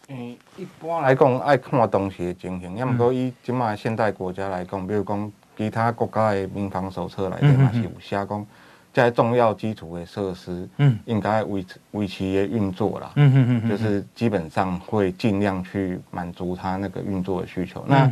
[0.10, 2.76] 嗯，一般来讲，爱看当时的情形。
[2.76, 8.46] 要么说以今麦现代国家来讲，比如讲其他国家的民防手册来讲，嘛是有写讲，
[8.92, 13.12] 在重要基础的设施，嗯，应该维持维持的运作啦。
[13.16, 17.84] 嗯嗯嗯，就是基本上会尽量去满足他那个运作的需求。
[17.88, 18.12] 那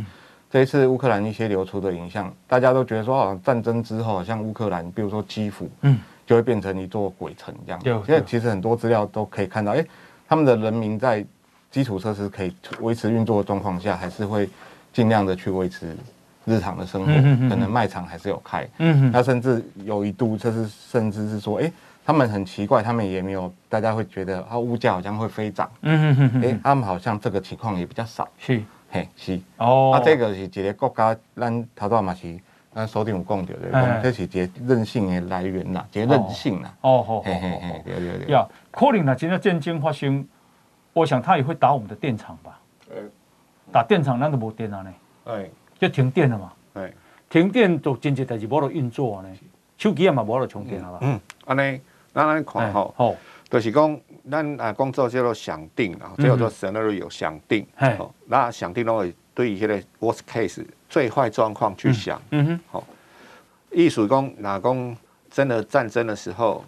[0.50, 5.98] 这一次乌克兰一些流出的影像，大家都觉得说，好像战争之后，像乌克兰，比如说基辅，嗯。
[6.24, 7.80] 就会变成一座鬼城这样。
[7.84, 9.84] 因为其实很多资料都可以看到，哎，
[10.26, 11.22] 他们的人民在
[11.72, 14.48] 基础设施可以维持运作的状况下，还是会
[14.92, 15.96] 尽量的去维持
[16.44, 17.06] 日常的生活。
[17.48, 18.68] 可能卖场还是有开。
[18.78, 21.72] 嗯，那甚至有一度就是甚至是说，哎，
[22.04, 25.68] 他们很奇怪，他们也没有，大家会觉得啊，物价好像会飞涨。
[25.80, 26.44] 嗯嗯嗯。
[26.44, 28.28] 哎，他们好像这个情况也比较少。
[28.38, 29.40] 是，嘿，是。
[29.56, 29.92] 哦。
[29.94, 32.38] 那这个是几个国家，咱头多嘛是。
[32.74, 36.74] 那首先有讲到的，这是一个韧性的来源啦，一个韧性啦。
[36.80, 38.32] 哦，好，嘿嘿嘿，对对对。
[38.32, 40.26] 呀，可能呢，今天战争发生，
[40.92, 42.58] 我想他也会打我们的电厂吧？
[43.72, 44.92] 打电厂那个没电啊呢？
[45.24, 46.52] 哎，就停电了嘛？
[46.74, 46.92] 哎，
[47.30, 49.28] 停电就真正代志无了运作啊呢？
[49.78, 50.98] 手机也嘛无了充电了吧？
[51.00, 51.80] 嗯，安尼，
[52.12, 53.14] 咱来看吼，好，
[53.48, 53.98] 就是讲
[54.30, 60.64] 咱啊工作叫做想定啊，叫做 scenario 想定，好，那想定拢会对于迄个 worst case。
[60.88, 62.84] 最坏状况去想，嗯哼，好，
[63.70, 64.94] 艺术工哪工
[65.30, 66.62] 真的战争的时候，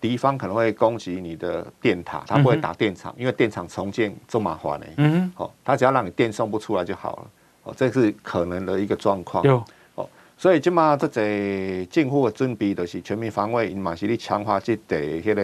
[0.00, 7.30] 敌方可能会攻击你的电塔，他不会打电厂，因为电厂重建这么麻烦呢，嗯哼，好，他只要让你电送不出来就好了，
[7.64, 9.62] 哦，这是可能的一个状况，有，
[9.94, 15.42] 哦，所以今嘛这个政府的准备就是全民防卫，嘛是你强化这个迄个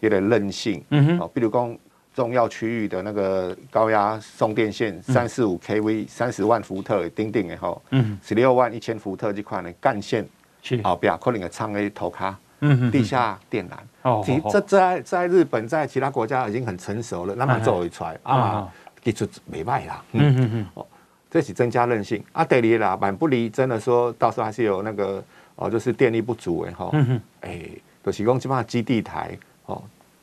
[0.00, 1.78] 迄个韧性，嗯哼，哦，比如讲。
[2.16, 10.26] 重要区域的那个高压送电线，三四五 kV，三十万伏特，顶顶的吼，嗯十六万一千伏特这块呢干线，
[10.82, 12.08] 好，不要可能的仓 A 头
[12.60, 18.68] 卡，地下电缆，哦，这在在日本，在其他国家已经很成熟了，那么做一出来啊，
[19.02, 20.36] 技术没卖啦，嗯。
[20.36, 20.86] 嗯嗯，哦，
[21.30, 22.22] 这是增加韧性。
[22.32, 25.22] 啊，第二啦，满不离，真的说到时候还是有那个
[25.56, 26.90] 哦，就是电力不足哎哈，
[27.42, 27.68] 哎，
[28.04, 29.82] 就是讲基本上基地台哦，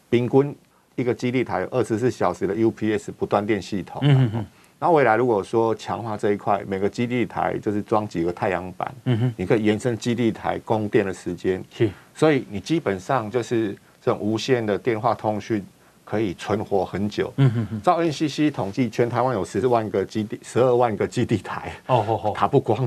[0.10, 0.56] 兵军。
[0.96, 4.46] 一个基地台有二十四小时的 UPS 不断电系统，嗯哼，
[4.84, 15.66] 然后未来如果说强化这一块，每个基地台就是装几个太阳板，嗯哼，你可以延伸基地台供电的时间，是，所以你基本上就是这种无线的电话通讯
[16.04, 22.86] 可以存活很久，嗯哼，照 NCC 统计，全台湾有十万个基地，十二万个基地台，哦哦哦，打不光，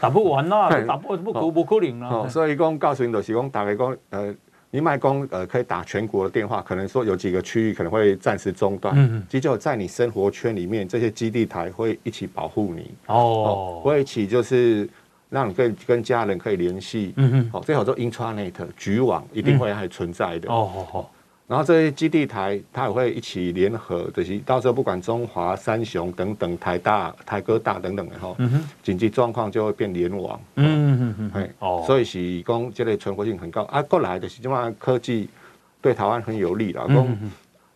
[0.00, 4.34] 打不完啦， 打不不可不可能啦，所以讲告诉你就是讲大概讲呃。
[4.76, 8.94] 你卖工呃可以打全国的电话，可能说有几个区域可能会暂时中断。
[8.94, 12.90] 嗯，其实就在你生活圈里面，这些基地台会一起保护你。
[13.06, 14.86] 哦，会一起就是
[15.30, 17.14] 让你跟跟家人可以联系。
[17.16, 20.50] 嗯嗯，好，最好做 intranet 局网一定会还存在的。
[20.50, 21.10] 哦，好好。
[21.48, 28.36] 然后这些基地台，它也会一起联合，就是到时候不管中华、三雄等等，台大、台哥大等等的哈，
[28.82, 30.40] 紧急状况就会变联网。
[30.56, 33.80] 嗯嗯嗯嗯，哦，所以是讲这类存活性很高啊。
[33.82, 35.28] 过来的是这么科技
[35.80, 36.84] 对台湾很有利啦。
[36.88, 37.06] 讲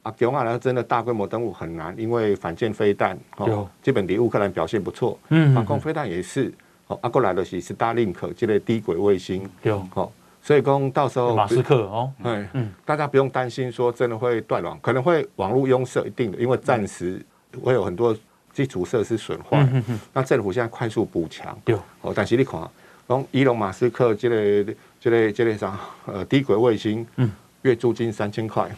[0.03, 6.53] 啊，讲啊，真的大规模登陆很难，因为反舰飞弹哦，基本的乌克兰表现不错，嗯，防空飞弹也是。
[6.89, 10.11] 哦，啊，过来的是 Starlink 这类低轨卫星，有好。
[10.43, 17.25] 所以讲到时候马斯克哦，嗯嗯，大家不用担心说真的会断网，可能会网络拥塞一定的，因为暂时
[17.63, 18.17] 会有很多
[18.53, 19.59] 基础设施损坏。
[19.73, 21.77] 嗯嗯，那政府现在快速补强，对。
[22.01, 22.13] 哦。
[22.15, 22.61] 但是你看，
[23.07, 27.31] 讲伊隆马斯克这类这类这类啥呃低轨卫星，嗯，
[27.63, 28.71] 月租金三千块，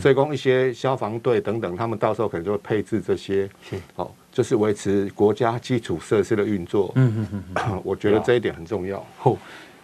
[0.00, 3.76] 所以讲一些消防队等等，他们到时候可能就会配置这些，是。
[3.96, 6.90] 哦，就是维持国家基础设施的运作。
[6.94, 9.04] 嗯嗯嗯， 我觉得这一点很重要。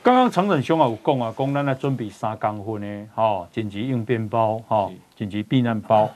[0.03, 6.09] 刚刚厂长兄啊有讲啊，讲咱来准备三公分的吼紧急应变包吼紧急避难包。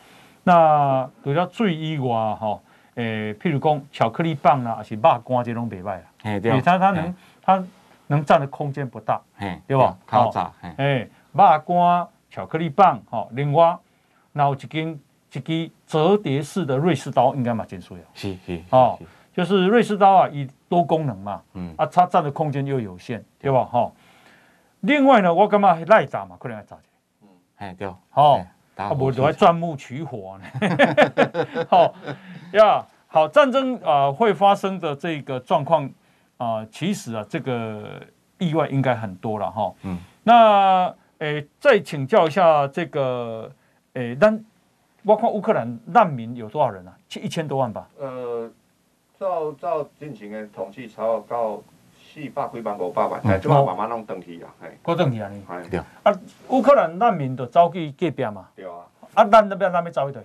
[0.43, 2.63] 那除了水以外吼，
[2.95, 6.03] 诶，譬如讲巧克力棒啦，还是肉干这种袂歹啦。
[6.23, 6.59] 哎，对。
[6.63, 7.65] 它它能它
[8.07, 9.21] 能占的空间不大，
[9.67, 9.97] 对吧？
[10.07, 10.51] 好炸。
[10.79, 13.77] 哎，肉干、巧克力棒，吼，另外，
[14.33, 14.99] 然后一根
[15.31, 18.01] 一支折叠式的瑞士刀，应该嘛真需要。
[18.15, 18.63] 是是。
[18.71, 18.99] 哦，
[19.35, 23.65] 就是瑞士刀啊，以多功能嘛，嗯，啊，它占的空间又有限，对吧？
[23.65, 23.91] 哈。
[24.81, 26.93] 另外呢，我感觉赖炸嘛，可能要炸一下。
[27.23, 27.89] 嗯，哎，对。
[28.11, 28.41] 好。
[28.77, 30.45] 啊，不就来钻木取火呢？
[31.71, 31.95] 好
[32.55, 35.85] 呀，好，战争啊、呃、会发生的这个状况
[36.39, 38.03] 啊、呃，其实啊，这个
[38.39, 39.73] 意外应该很多了哈。
[39.85, 40.87] 嗯，那
[41.19, 43.49] 诶、欸，再请教一下这个
[43.93, 44.41] 诶，那、欸、
[45.05, 46.93] 包括乌克兰难民有多少人啊？
[47.23, 47.89] 一千多万吧？
[48.01, 48.51] 呃，
[49.19, 51.63] 照照进行的统计，差不到。
[52.13, 55.81] 四百几万五百万，哎，就慢慢拢转去啊，哎，过转去啊，你，对。
[56.05, 56.13] 啊，
[56.49, 60.23] 乌克兰难民就走去隔壁嘛，对啊，啊，咱那边咱要走去对，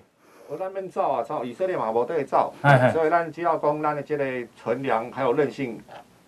[0.48, 2.54] 我咱免走啊，走以色列嘛无得走，
[2.94, 5.82] 所以咱只要讲咱的这个存粮还有韧性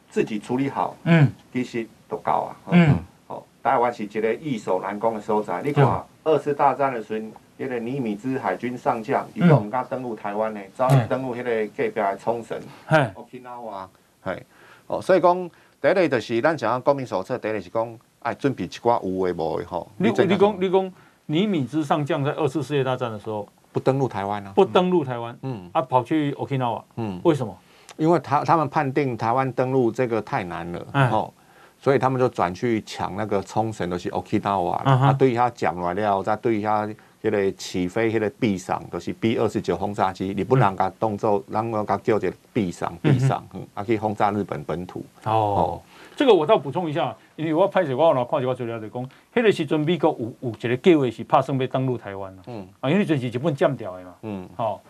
[0.09, 2.97] 自己处理好，嗯，其实都够啊，嗯，
[3.27, 5.85] 好，台湾是一个易守难攻的所在，你看
[6.23, 13.85] 二次大战的时阵，那个尼米兹海军上将，伊都唔敢登陆台湾呢，早登陆迄个隔壁的冲绳，嘿，Okinawa，
[14.19, 14.43] 嘿。
[14.87, 19.87] 哦，所以讲第一个就是咱想讲国民手册，第一个是讲哎准备一寡有的无的吼。
[19.97, 20.93] 你你讲你讲
[21.27, 24.51] 尼米兹上将在二次世界大战的时候不登陆台湾啊？
[24.55, 27.55] 不登陆台湾，嗯，啊跑去 Okinawa，嗯，为什么？
[27.95, 31.31] 因为他他们判定台湾登陆这个太难了，哎、哦，
[31.77, 36.89] 所以他们就转去抢那个冲绳，就是 Okinawa，啊，啊对于他讲完了，再对于他。
[37.21, 45.05] 迄个起飞，迄个 B 上都是 B 二十九轰炸机，你不能甲动作，咱我甲叫一个 B 上 B 上，嗯，啊可以轰炸日本本土。
[45.25, 45.81] 哦，哦
[46.15, 54.15] 这个我倒补充一下，因为我拍摄我有看一我资料就讲，迄个时阵美国有有一个计划是拍算要登陆台湾嗯，啊，因为这是日本占掉的嘛。
[54.23, 54.81] 嗯，好、哦，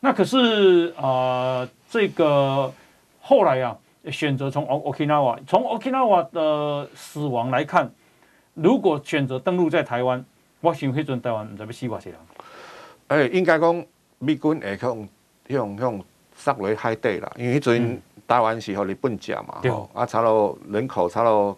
[0.00, 2.72] 那可是啊、呃，这个
[3.20, 3.76] 后来啊，
[4.10, 7.88] 选择从 Okinawa，从 Okinawa 的死亡来看，
[8.54, 10.24] 如果选择登陆在台湾。
[10.66, 12.18] 我想迄阵台湾毋知要死偌济人。
[13.08, 13.84] 诶，应该讲
[14.18, 15.08] 美军会向
[15.48, 21.56] 向向塞落海底啦，因为迄阵台湾是互日本食嘛，吼、嗯，啊，差不多人口差不多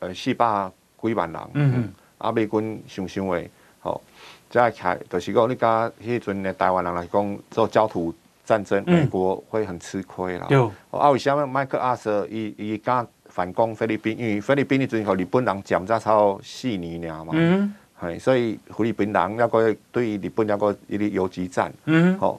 [0.00, 0.70] 诶四百
[1.02, 4.00] 几万人，嗯嗯，啊，美军想想诶，吼，
[4.48, 10.46] 再开就是讲你甲迄阵诶台湾人来讲做焦土战争，美国会很吃亏啦。
[10.48, 14.16] 有、嗯，啊，为什么麦克阿瑟伊伊敢反攻菲律宾？
[14.18, 17.34] 因为菲律宾迄阵互日本人占咗差四年尔嘛。
[17.36, 22.38] 嗯系，所以菲律宾人要个对日本要个一啲游击战，嗯，好，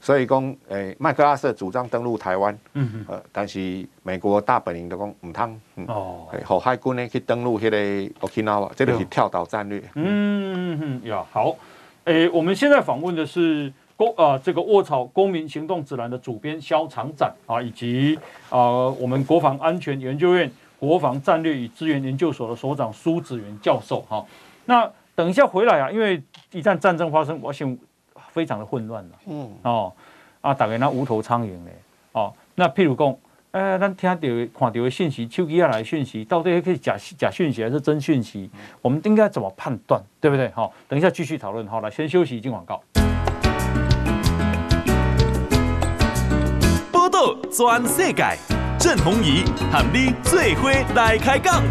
[0.00, 7.76] 所以讲诶，麦克阿瑟主张登陆台湾，嗯呃，但是美国大本营都讲唔通，哦，好海军呢去登陆迄个
[8.26, 11.56] Okinawa，这个是跳岛战略，嗯嗯嗯，呀，好，
[12.04, 18.18] 诶，我们现在访问的是公啊，这个沃草公民行动指南的主编肖长展啊，以及
[18.50, 24.24] 啊，我们国防安全研究院国防战略与资源研究所的所长苏子元教授，哈。
[24.68, 27.74] 那等一下回来啊，因为一旦战争发生，我想
[28.32, 29.10] 非常的混乱了。
[29.26, 29.90] 嗯，哦，
[30.42, 31.74] 啊，大概那无头苍蝇嘞。
[32.12, 33.08] 哦，那譬如讲，
[33.52, 34.20] 哎、欸，咱听到
[34.60, 38.50] 看到的信息，手机下来的讯息，到底可以假假讯息还是真讯息？
[38.52, 40.50] 嗯、我们应该怎么判断，对不对？
[40.50, 41.66] 好，等一下继续讨论。
[41.66, 42.82] 好，来先休息，进广告。
[46.92, 48.36] 报道全世界，
[48.78, 51.64] 郑鸿仪喊你最伙来开讲。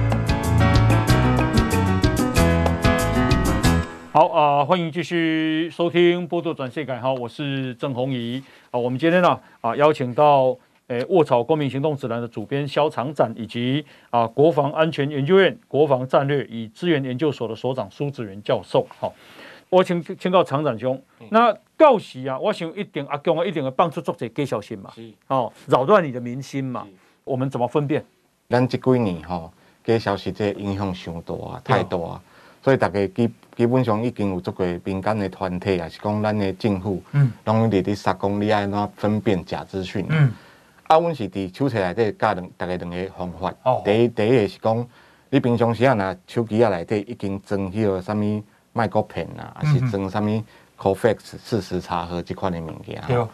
[4.18, 8.80] 好啊、呃，欢迎继续收听《波多转世改》好，我是郑弘仪啊。
[8.80, 18.88] 我们今天呢啊邀请到诶《卧草公民行动指南》的主编萧长展，以及啊国防安全研究院国防战略与资源研究所的所长苏子元教授。
[19.00, 19.14] 好，
[19.70, 24.92] 我请请教长展兄，嗯、那到时啊，我想一定阿公啊一定会帮助作者给小心嘛，
[25.28, 26.88] 哦扰乱你的民心嘛，
[27.24, 28.04] 我们怎么分辨？
[28.50, 29.48] 咱这几年哈
[29.84, 32.20] 假消息这影响太大啊，太大啊。
[32.62, 37.02] 所以大家基基本上已经有足过民间的团体，也是讲咱的政府，
[37.46, 40.06] 拢伫伫杀公，你爱安怎分辨假资讯？
[40.10, 40.32] 嗯，
[40.88, 43.54] 啊，阮是伫手册内底教两大家两个方法。
[43.64, 44.88] 哦，第一第一个是讲，
[45.30, 48.44] 你平常时啊，若手机啊内底已经装迄个啥物
[48.74, 50.44] 麦克片啊，还是装啥物
[50.78, 53.02] Cofacts 事实查核这款的物件。
[53.08, 53.30] 对、哦。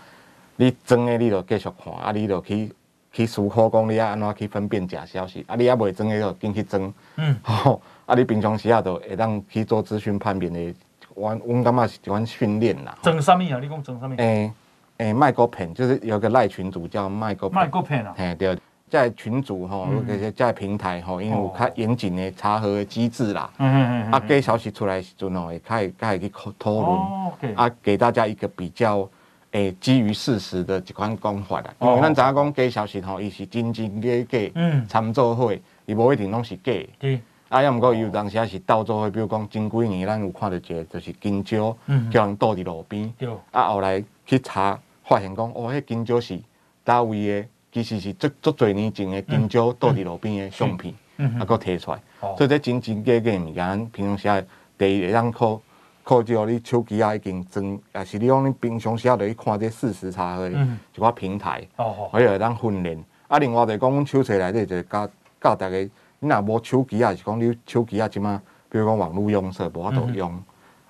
[0.55, 2.71] 你装的你就继续看，啊，你就去
[3.13, 6.93] 去思考讲你爱安怎去分辨假消息，啊，你还未装的个进去装。
[7.15, 7.33] 嗯。
[7.43, 7.81] 吼。
[8.05, 8.13] 啊！
[8.15, 10.75] 你平常时啊，都会当去做资讯判别的，
[11.13, 12.93] 我我感觉是一款训练啦。
[13.01, 13.59] 装什么啊？
[13.61, 14.15] 你讲装什么？
[14.17, 14.51] 诶
[14.97, 17.47] 诶，麦克片就是有个赖群主叫麦克。
[17.49, 18.13] 麦克片啊？
[18.17, 18.57] 嘿，对，
[18.89, 23.49] 在群主吼，这些在平台吼，因为有较严谨的查核的机制啦。
[23.59, 24.11] 嗯嗯嗯。
[24.11, 27.55] 啊，假消息出来时阵吼，会较会较会去讨论。
[27.55, 29.09] 啊，给大家一个比较
[29.53, 31.73] 诶基于事实的一款讲法啦。
[31.81, 35.51] 因为咱知影讲假消息吼，伊是真真假假，嗯，参做伙，
[35.87, 36.71] 伊无一定拢是假。
[36.99, 37.19] 对。
[37.49, 41.75] 啊，要毋过伊有当时也是倒做伙，比如讲前几年咱有看到一个，就是金蕉，
[42.11, 43.11] 叫人倒伫路边。
[43.17, 43.29] 对。
[43.51, 46.39] 啊，后来去查，发现讲哦，迄金蕉是
[46.83, 47.47] 倒位的。
[47.73, 50.93] 其实是足足侪年前的金蕉倒伫路边的相片，
[51.39, 51.99] 啊，搁摕出来，
[52.37, 54.47] 所以这真真假假物件，平常时
[54.77, 55.59] 第一会当靠
[56.03, 61.65] 靠着你手机啊已经装，也是你讲你平常时要去看这事实查核的一个平台，
[62.11, 63.03] 或者会当训练。
[63.27, 65.09] 啊，另外就讲，阮手册内底就教
[65.41, 65.89] 教大家，
[66.19, 68.39] 你若无手机啊，是讲你手机啊，即马
[68.69, 70.31] 比如讲网络用色无法度用，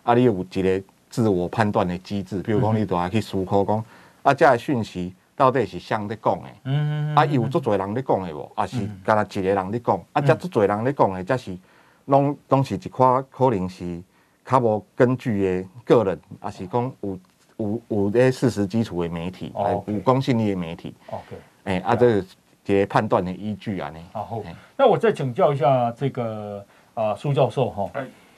[0.04, 3.86] 啊，你有一个自我判断的机制，比如讲你都爱去思考讲，
[4.24, 5.14] 啊，这个讯息。
[5.36, 6.48] 到底是谁在讲的？
[6.66, 8.52] 嗯嗯啊，有足侪人在讲的无？
[8.54, 10.00] 啊，是干那一个人在讲？
[10.14, 11.58] 啊，这足侪人在讲的，这是
[12.06, 14.00] 拢拢是一块可能是
[14.46, 17.20] 较无根据的个人，啊，是讲有
[17.58, 20.94] 有有啲事实基础的媒体，有公信力的媒体。
[21.08, 22.26] OK，哎，啊，这个
[22.66, 24.00] 一个判断的依据啊呢。
[24.12, 24.42] 好，
[24.76, 27.90] 那我再请教一下这个啊苏教授哈，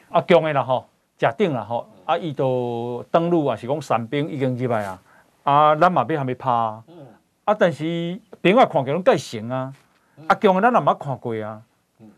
[0.10, 0.86] 啊，强的啦哈，
[1.18, 5.02] 假定啦哈，啊，伊都登陆啊，是讲山兵已经入来啊。
[5.44, 6.84] 啊，咱嘛边还没拍啊，
[7.46, 9.74] 啊，但是另外看起来拢介成啊，
[10.28, 11.62] 啊，强的咱也毋捌看过啊，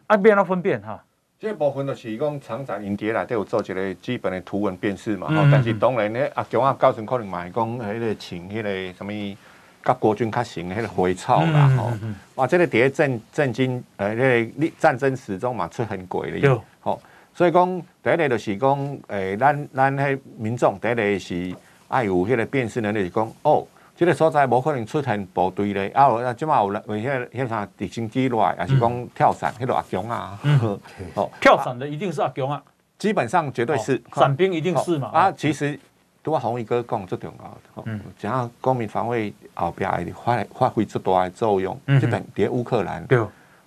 [0.08, 1.04] 啊，边怎分辨哈？
[1.40, 9.38] 这部分就是讲厂长因伫内底有做一个基本的图文辨识嘛，嗯、但是当然咧，啊，强啊，高层可能嘛是讲迄个请迄个什么，
[9.84, 16.50] 甲国军较成迄个回草啦，吼、嗯，哇、哦，这个谍战战经，呃，那个历战争史中嘛出很鬼的，
[16.82, 16.94] 吼。
[16.94, 17.02] 有，
[17.36, 21.56] 所以讲第一个就是讲，诶、欸，咱咱迄民众第一个是。
[21.90, 23.66] 爱有迄个辨识能力，是讲哦，
[23.98, 30.40] 这个所在无可能出现部队咧，啊，啊，即马有为迄个迄啥直升机落来，也是讲跳伞，迄落阿强啊，
[31.16, 32.62] 哦，跳伞的一定是阿强啊，
[33.00, 35.78] 基本上绝对是，伞兵一定是嘛，啊，其实
[36.24, 37.46] 拄啊红衣哥讲最重要
[37.84, 43.20] 的，嗯，讲到公民防卫后壁会发发挥最大的作用，嗯，就等于乌克兰，对，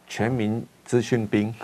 [0.07, 0.65] 全民。
[0.91, 1.55] 资讯兵，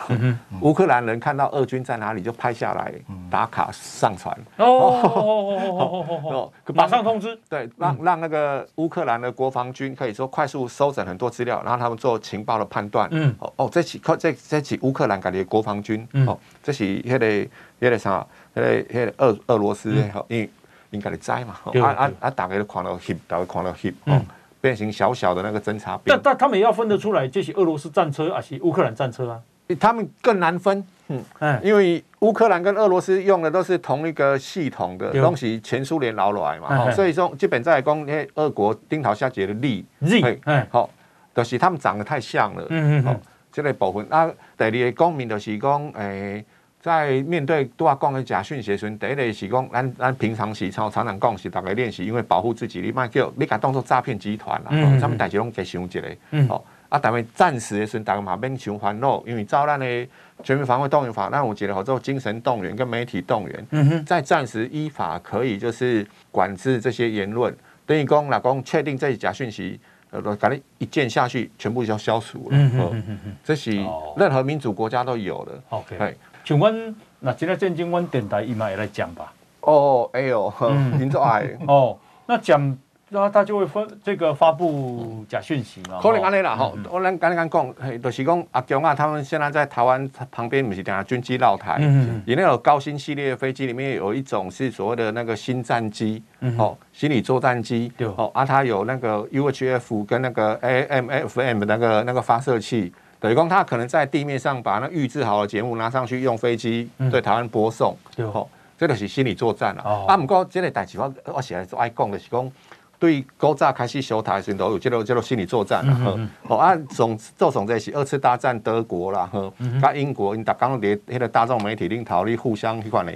[0.61, 2.95] 乌克兰人看到俄军在哪里就拍下来
[3.29, 4.33] 打卡上传。
[4.57, 13.09] 哦，马上通知，对，让让那个乌克兰的国防军可以说快速收整很多资料，然后他们做情报的判断。
[13.11, 17.49] 嗯，哦，这起这这起乌克兰改的国防军，哦，这是那个
[17.81, 18.24] 那个啥，
[18.55, 19.93] 那个那个俄俄罗斯，
[20.29, 20.49] 因
[20.91, 24.22] 应该的灾嘛，啊啊啊，大家都看到 hit，大家看到 hit，哦。
[24.66, 29.40] 变形小小的那个侦察兵，但但他们也要分得出来，这是俄罗斯战车还是乌克兰战车啊？
[29.78, 31.22] 他们更难分，嗯，
[31.62, 40.90] 因为乌克兰跟俄罗斯用的都是同一个系统的东西，前苏联留来嘛，所以说基本在讲，那俄国丁桃下节的力，对，好，
[41.32, 43.14] 就是他们长得太像了，嗯嗯，好，
[43.52, 46.44] 这类部分，啊第二个公民就是讲，诶。
[46.87, 54.70] 在面对多阿讲的假讯息时，第一类是讲，咱咱平常时常常常讲是大家练习，因为保护自己，你莫叫你敢当作诈骗集团啦，
[55.01, 56.16] 他们代志拢加想一个，
[56.49, 60.09] 哦，啊，但系暂时的时候，大家嘛免想烦恼，因为照咱的
[60.45, 67.53] 全民防卫动员法，那我觉得好做精神动员跟媒体动员，嗯哼，在暂时依法可以就是管制这些言论，
[67.84, 69.80] 等于讲老公确定这是假讯息，
[70.11, 73.03] 呃，反正一键下去，全部就消除了，嗯哼，
[73.43, 73.72] 这是
[74.16, 76.16] 任何民主国家都有的，OK。
[76.47, 79.32] 请问，那今天正经阮电台伊嘛会来讲吧？
[79.62, 80.53] 哦，哎呦，
[80.97, 82.78] 您做爱 哦，那讲，
[83.09, 85.99] 那他就会分这个发布假讯息嘛？
[86.01, 96.22] 可能安尼啦，吼，我咱刚刚讲，就是讲阿强啊，他们现在在台湾旁边，不是等下军机绕台，嗯，里面有高新系列的飞机，里面有一种是所谓的那个新战机，
[96.57, 102.92] 哦，心理作战机，对，哦，啊，它有那个 UHF 跟那个 AMFM 那个那个发射器。
[103.27, 107.97] 等于讲他可能在地面上把那预制好的节目拿上去，用飞机对台湾播送，
[108.33, 108.49] 吼，
[108.79, 109.83] 这个是心理作战啦。
[110.07, 112.53] 啊，不过这个代志我我是爱讲的是讲，
[113.01, 116.16] 对古早开始修台的时候都有这个这个心理作战啦。
[116.47, 119.53] 吼，啊，总做总这是二次大战德国啦，呵，
[119.83, 123.12] 甲英国因逐工伫迄个大众媒体领头，你互相迄款的，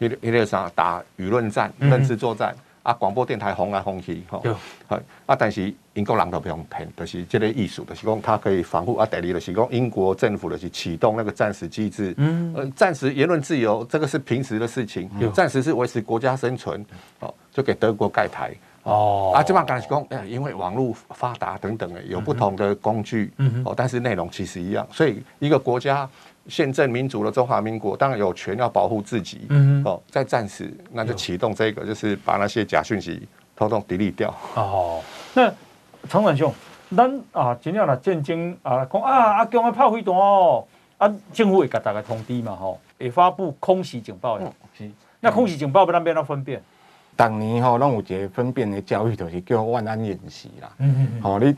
[0.00, 2.52] 迄个迄个啥打舆论战、认知作战。
[2.84, 9.06] 啊，广播电台红来红去，吼，系啊，但是英国人都不用骗，就是这个意思，就是讲它可以防护啊。
[9.06, 16.84] 第二就是讲英国政府的是启动那个战时机制，嗯，呃，战时言论自由这个是平时的事情，暂时是维持国家生存，
[17.20, 26.06] 哦，就给德国盖台，哦，啊，这帮讲是讲，哎，因为网络发达等等的，有不同的工具，嗯，哦，但是内容其实一样，所以一个国家。
[26.48, 33.26] 宪政民主的中华民国当然有权要保护自己，嗯哼，哦，在战时那就启动这个，就是把那些假讯息
[33.56, 34.34] 统统 delete 掉。
[34.54, 35.00] 哦，
[35.34, 35.52] 那
[36.08, 36.52] 长短兄，
[36.94, 40.66] 咱啊，真正啦战争啊，讲啊，阿强要炮灰弹哦，
[40.98, 44.52] 啊，政府会给大家通知嘛，吼，会发布空袭警报的。
[44.76, 44.90] 是，
[45.20, 46.62] 那空袭警报要咱变哪分辨？
[47.16, 50.68] 当年吼，拢有一个分辨的教育，就是叫万安演习啦。
[50.78, 51.22] 嗯嗯嗯。
[51.22, 51.54] 好，你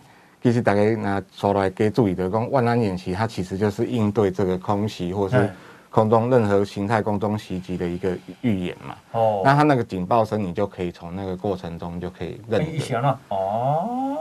[0.47, 5.51] 其实大家那出来给注意的，讲万安演习，它其实就是应对这个空袭或是
[5.91, 8.95] 空中任何形态空中袭击的一个预演嘛。
[9.11, 9.43] 哦。
[9.45, 12.79] 那它那个警报声，你就可以从那个过程中就可以认得。
[12.79, 13.19] 行了。
[13.27, 14.17] 哦。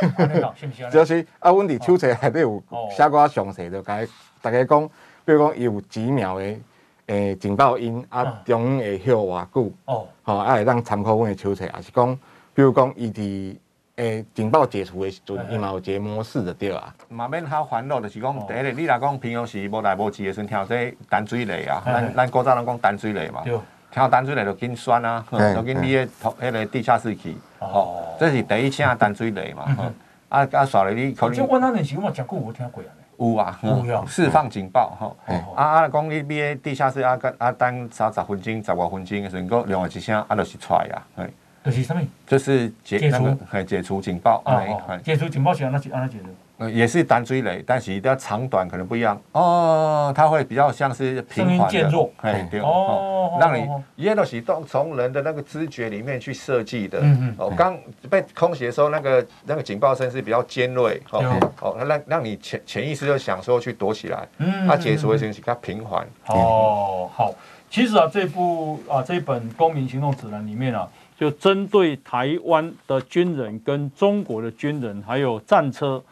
[0.90, 2.60] 就是啊，阮伫手册内底有
[2.90, 4.00] 写过详细，就甲
[4.42, 4.88] 大家讲，
[5.24, 6.56] 比如讲伊有几秒的
[7.06, 12.18] 诶警报音，啊，中会歇偌久，哦，吼，啊会当参考阮的手册，也是讲，
[12.54, 13.56] 比如讲伊伫
[13.96, 16.94] 诶警报解除的时阵，伊嘛有一个模式就对啊。
[17.08, 23.60] 嘛免较烦恼，就是讲第一个，你若讲平常时无代无志的时阵，听这淡水雷啊，咱咱古早人讲淡水雷嘛，听
[23.94, 27.36] 到淡水雷就紧栓啊，就紧你的头迄个地下室去。
[27.58, 29.92] 哦，这是第一声淡水雷嘛，
[30.28, 31.34] 啊啊，刷了你可能。
[31.34, 32.90] 这万安演习我讲过，我听过啊。
[33.18, 35.16] 有啊，有释放警报吼。
[35.54, 41.26] 啊啊，讲你边地下室啊，啊等三十分钟、十外分钟的时候，个另外一声啊，就是出来啊。
[41.62, 42.02] 哎，就是什么？
[42.26, 44.42] 就是解那个，解除警报。
[45.04, 45.90] 解除警报是安那解？
[45.92, 46.28] 按哪解除？
[46.68, 50.12] 也是单追雷，但是它长短可能不一样哦。
[50.14, 57.00] 它会比较像是平缓的，哎，对哦，让你一切都是从从人的那个知觉里面去设计的。
[57.00, 57.34] 嗯嗯。
[57.38, 57.78] 哦，刚
[58.10, 64.28] 被空袭的时候，那个那个警报声是比较尖锐，哦哦，让让你潜潜意识就想说去躲起来。
[64.36, 64.66] 嗯。
[64.66, 66.06] 它解除的声音它平缓。
[66.26, 67.34] 哦，好。
[67.70, 70.88] 其实啊，这部啊这本《公民行动指南》里面啊，
[71.20, 76.02] 就针对台湾的军人跟中国的军人还有战车。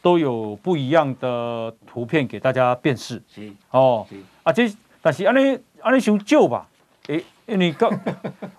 [0.00, 3.20] 都有不一样的图片给大家辨识。
[3.26, 4.14] 是哦，是
[4.44, 6.68] 啊，这但是安尼安尼想少吧？
[7.08, 7.90] 诶，因为个，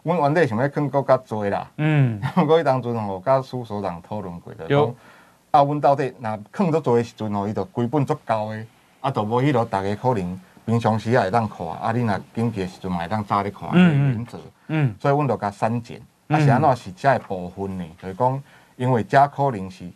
[0.03, 1.71] 阮原底想要更更加多啦。
[1.77, 4.67] 嗯，不过伊当阵吼，甲苏所长讨论过的。
[4.67, 4.93] 有
[5.51, 8.65] 啊，阮到底那更多做的时阵吼，伊就规本足够的，
[8.99, 13.69] 啊，就无迄落大家可能平常时也会当看，啊，你若紧急的时阵嘛会当早咧看。
[13.73, 14.27] 嗯嗯。
[14.67, 14.95] 嗯。
[14.99, 17.85] 所以阮就甲删减，啊是安怎是遮个部分呢？
[18.01, 18.43] 就是讲，
[18.75, 19.89] 因为遮可能是。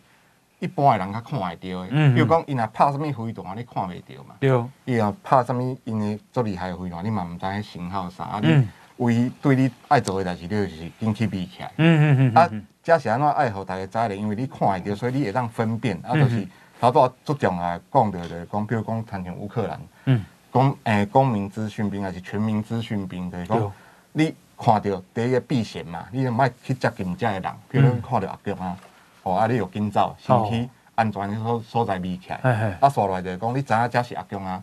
[0.60, 4.34] 一般诶人较看会到的，比如讲，伊若拍啥物飞弹，你看袂着嘛？
[4.40, 4.64] 对。
[4.86, 8.24] 伊若拍啥物，因为足厉害诶飞弹，你嘛毋知影型号啥。
[8.24, 8.66] 啊，你
[8.96, 11.70] 为对你爱做诶代志，你就是紧去避起来。
[11.76, 12.34] 嗯嗯嗯。
[12.34, 12.50] 啊，
[12.82, 14.16] 遮是安怎爱互大家知咧？
[14.16, 16.00] 因为你看会着，所以你会当分辨。
[16.02, 16.46] 啊，就是
[16.80, 23.72] 头拄足重要讲着就是，讲比如讲，谈像乌克兰，嗯，公诶公民资讯兵还是全民资讯兵，就是讲
[24.12, 28.76] 你看到第一个避险嘛，你唔爱去接近遮个人，比如讲看到阿强啊。
[29.24, 32.78] 哦，啊，你就紧走，先去安全的所所在避起来。
[32.80, 34.62] 啊，刷落来就讲你知影遮是阿强啊，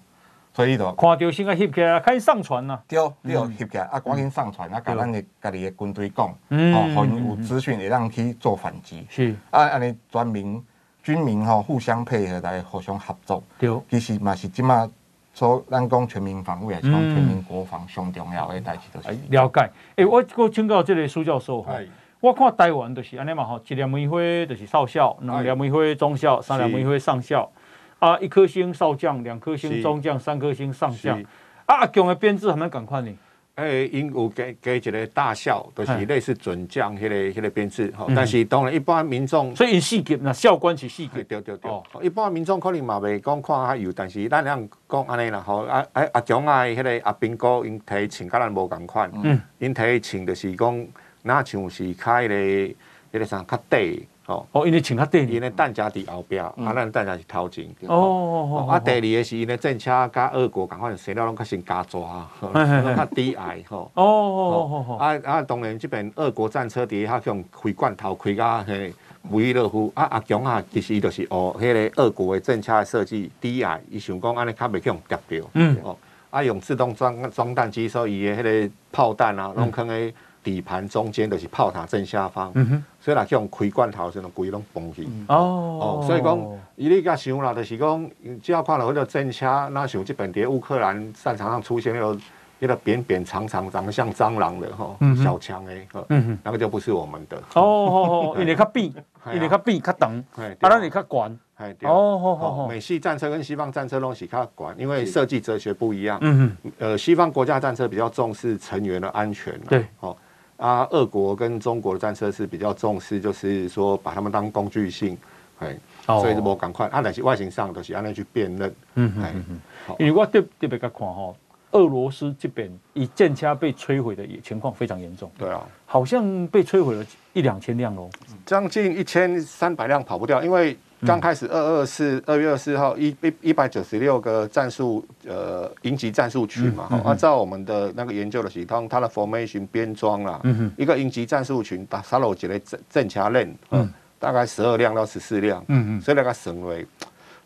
[0.54, 2.82] 所以就看到先个翕起来，开始上传啦。
[2.88, 9.06] 对，你要翕起来，啊，赶紧上传，啊，甲咱的家己的军队讲，哦，互因有资讯会让去做反击。
[9.10, 9.36] 是。
[9.50, 10.64] 啊，安尼全民
[11.04, 13.44] 军民吼互相配合来互相合作。
[13.60, 13.70] 对。
[13.90, 14.90] 其实嘛是即马
[15.34, 19.18] 说咱讲全民防卫，还是讲全民国防上重要的代志，都是。
[19.30, 19.70] 了解。
[19.96, 21.74] 诶，我我请教这个苏教授哈。
[22.20, 24.18] 我看台湾就是安尼嘛吼，一粒梅花
[24.48, 27.50] 就是少校，两粒梅花中校，三粒梅花上校，
[27.98, 31.20] 啊，一颗星少将，两颗星中将，三颗星上将。
[31.66, 33.12] 啊，阿强的编制还蛮赶快呢。
[33.56, 38.08] 诶，因有给给一个大校，就是类似准将，迄个迄个编制吼。
[38.16, 41.10] 但是当然一般民众，所以因四级那校官是四级。
[41.24, 41.72] 对对对。
[42.02, 50.88] 一般民众可能嘛袂讲看较有，但是咱样讲安尼啦吼，啊啊阿强啊，迄个阿兵哥因提穿甲咱无共款，嗯，因提穿就是讲。
[51.24, 52.76] 那像是开咧，
[53.14, 53.84] 迄个啥较短，
[54.32, 54.48] 吼。
[54.54, 57.66] 哦，因为穿较短，因为弹夹伫后壁，啊，咱弹夹是头前。
[57.88, 58.72] 哦哦哦。
[58.72, 63.92] 啊，第二个是因为战车甲俄国共款，生了拢较先加抓，拢较低矮，吼。
[63.96, 68.94] 哦哦哦啊啊，当然这边俄国战车底下向开罐头开甲迄
[69.30, 75.44] 维伊勒夫，啊阿强啊，其实伊就是哦，迄个俄国的战车的设计低矮，伊想讲安尼较袂去用夹掉。
[75.54, 75.78] 嗯。
[75.84, 75.98] 哦，
[76.30, 80.14] 啊用自动装装弹机，所以伊的迄个炮弹啊，拢可能。
[80.44, 82.52] 底盘中间就是炮塔正下方，
[83.00, 85.08] 所以啦，用开罐头时，拢规拢崩去。
[85.28, 86.40] 哦哦，所以讲，
[86.76, 88.10] 伊你甲想啦，就是讲，
[88.42, 92.20] 只要看到迄个战车，那像这边在乌克兰战场上出现那个
[92.60, 97.38] 那个扁扁长长、长得像蟑螂的吼、嗯、小枪诶，嗯哼，那个就不是我们的。
[97.54, 98.94] 哦哦哦， 因为较扁，
[99.34, 101.40] 因为较扁较长，啊，咱是较悬。
[101.84, 106.18] 哦哦哦，美系战车跟西方战车拢是较管，因为设计哲学不一样。
[106.22, 109.60] 嗯嗯，呃，西方国家战车比较重视成员的安全。
[109.70, 110.18] 对，哦。
[110.62, 115.18] 啊，俄国跟中国的战车是比较重视，就是说把他们当工具性，
[115.58, 116.86] 哎，所以就无赶快。
[116.90, 118.76] 啊，但是外形上都是按那去辨认。
[118.94, 119.60] 嗯嗯嗯。
[119.98, 121.34] 因为我特特别个看哈，
[121.72, 125.32] 俄罗斯这边以战车被摧毁的情况非常严重。
[125.36, 127.04] 对啊，好像被摧毁了
[127.34, 128.08] 一两千辆哦，
[128.46, 140.40] 将近一千三百辆跑不掉，因为刚开始二二四二月二十四号一一一百九十六个战术呃营级战术群嘛，按照我们的那个研究的系统，它的 formation 编装啦，
[140.78, 146.86] 一个营级战术群打沙罗杰的正正掐链，嗯，大概十二辆到十四辆，嗯嗯，所以那个省为。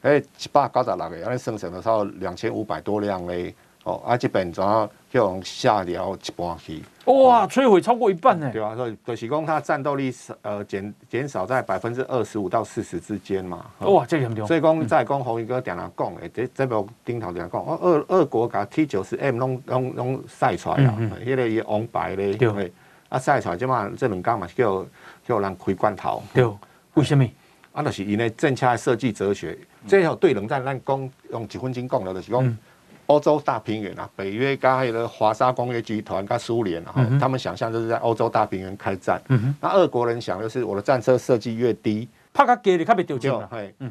[0.01, 3.55] 哎，一百九十六个，安尼生成了超两千五百多辆嘞。
[3.85, 6.81] 哦，啊，即边怎样用下掉一半去？
[7.05, 8.49] 哇，摧毁超过一半呢。
[8.51, 10.11] 对啊，所以就是讲它战斗力
[10.41, 13.63] 呃减减少在百分之二十五到四十之间嘛。
[13.81, 14.47] 哇，这严重。
[14.47, 22.73] 所以讲再讲红衣哥点样讲诶，这这边顶头点样讲，俄俄国甲 T 九十 M 拢拢拢晒出来啊，迄个伊王牌咧，对，
[23.09, 24.83] 啊晒出来即嘛这两天嘛是叫
[25.27, 26.23] 叫人开罐头。
[26.33, 26.43] 对，
[26.95, 27.23] 为什么？
[27.71, 29.55] 啊，就是因为正确的设计哲学。
[29.85, 32.57] 最后对冷战，咱讲用几分钟讲了，就是讲
[33.07, 39.21] 欧洲大平原啊，北约加还有个华沙工业集团跟苏联啊，他们想象就是在欧洲大平原开战。
[39.61, 43.49] 那俄国人想就是我的战车设计越低，炮较低，你较袂掉枪。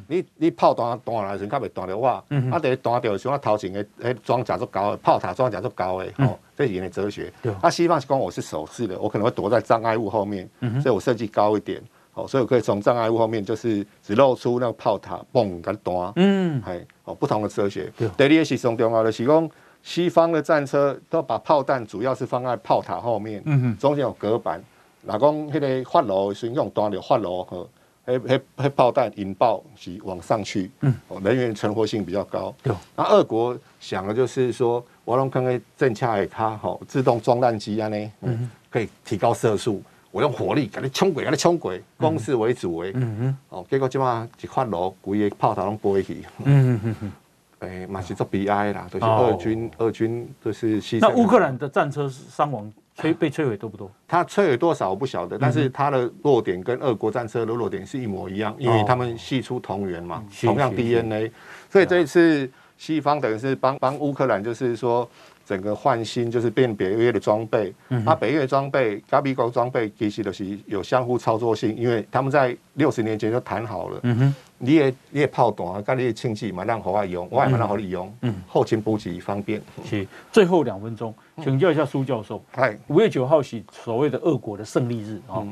[0.08, 2.08] 你你炮弹弹来时较袂弹到我。
[2.08, 2.24] 啊，
[2.58, 6.12] 得弹到时我头前的诶装甲足高，炮塔装甲足高诶。
[6.18, 7.32] 哦，这是人的哲学。
[7.60, 10.48] 啊，西方是讲我是守势的，我可能会躲在障碍物后面，
[10.82, 11.80] 所以我设计高一点。
[12.14, 16.12] 哦，所以我可以从障碍物后面，就是只露出那个炮塔，嘣，跟弹。
[16.16, 17.92] 嗯，系哦，不同的哲学。
[17.96, 19.50] 对，第二个是上重要的是讲，
[19.82, 24.62] 西方的战车都把炮弹主要是放在炮塔后面，嗯哼，中间有隔板。
[25.02, 27.68] 那讲那个发炉是用弹的发炉和，
[28.06, 32.54] 迄迄迄炮弹引爆是往上去，嗯，人员存活性比较高。
[32.62, 39.82] 对，那俄国想的就是说，我用看看正恰的它好自动装弹机啊呢，嗯，可以提高射速。
[40.14, 42.92] 我用火力给你冲鬼，给你冲鬼，攻势为主诶。
[42.94, 43.36] 嗯嗯。
[43.48, 46.22] 哦，结果即马一发落，规个炮塔拢飞去。
[46.44, 47.12] 嗯嗯嗯。
[47.58, 51.00] 诶，嘛是做悲哀啦，都是俄军，俄军都是牺牲。
[51.00, 53.90] 那乌克兰的战车伤亡摧被摧毁多不多？
[54.06, 61.32] 它摧毁多少我不晓得，但是它的弱点跟俄国战车的弱点是一模一样，因为他们系出同源嘛，同样 DNA。
[61.68, 62.48] 所以这一次
[62.78, 65.08] 西方等于是帮帮乌克兰，就是说。
[65.46, 74.00] 整个换新就是变北约的装备，那北约装备、加比国装备其实都是有相互操作性，因为他们在六十年前就谈好了。
[74.04, 78.10] 嗯哼，你也你也炮弹，跟你的氢气嘛让好外用，我也蛮让好利用。
[78.22, 79.60] 嗯，后勤补给方便。
[79.84, 82.42] 是，最后两分钟，请教一下苏教授。
[82.52, 85.46] 哎，五月九号是所谓的俄国的胜利日啊。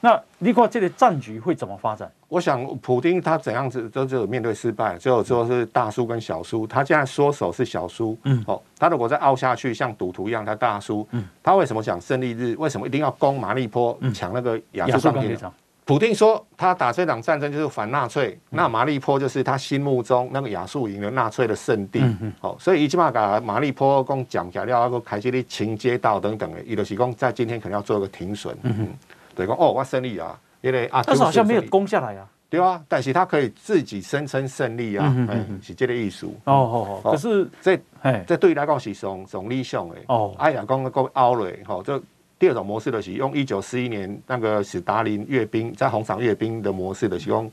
[0.00, 2.10] 那你看这个战局会怎么发展？
[2.34, 6.66] 我想普丁他怎样子都只有面对失败，只有说是大输跟小输。
[6.66, 12.56] 他现在缩手是小输，嗯，哦，他如果再凹下去，像赌徒一样，他大输，嗯，他为什么讲胜利日？
[12.58, 15.54] 为什么一定要攻马利坡，抢那个亚速钢铁厂？
[15.84, 28.88] 普丁说他打这场战争就是反纳粹，那马利坡就是他心目中那个亚速营的纳粹的圣地，嗯，哦，所以一起码把马利坡攻讲起来，那个凯西利情街道等等的，伊就是讲在今天可能要做一个停损，嗯。
[29.36, 36.26] 对，讲哦，我胜利啊，因为啊，但是好像没有攻下来啊，对啊，但是他可以自己声称胜利啊，嗯嗯，是这个意思。
[36.44, 40.34] 哦哦哦，可是这哎，这对于来讲是从从理想的哦。
[40.38, 42.02] 哎呀，讲个奥雷哈，这
[42.38, 47.50] 第二种模式的是用一九四一年那个史达林阅兵在红场阅兵的模式的是用。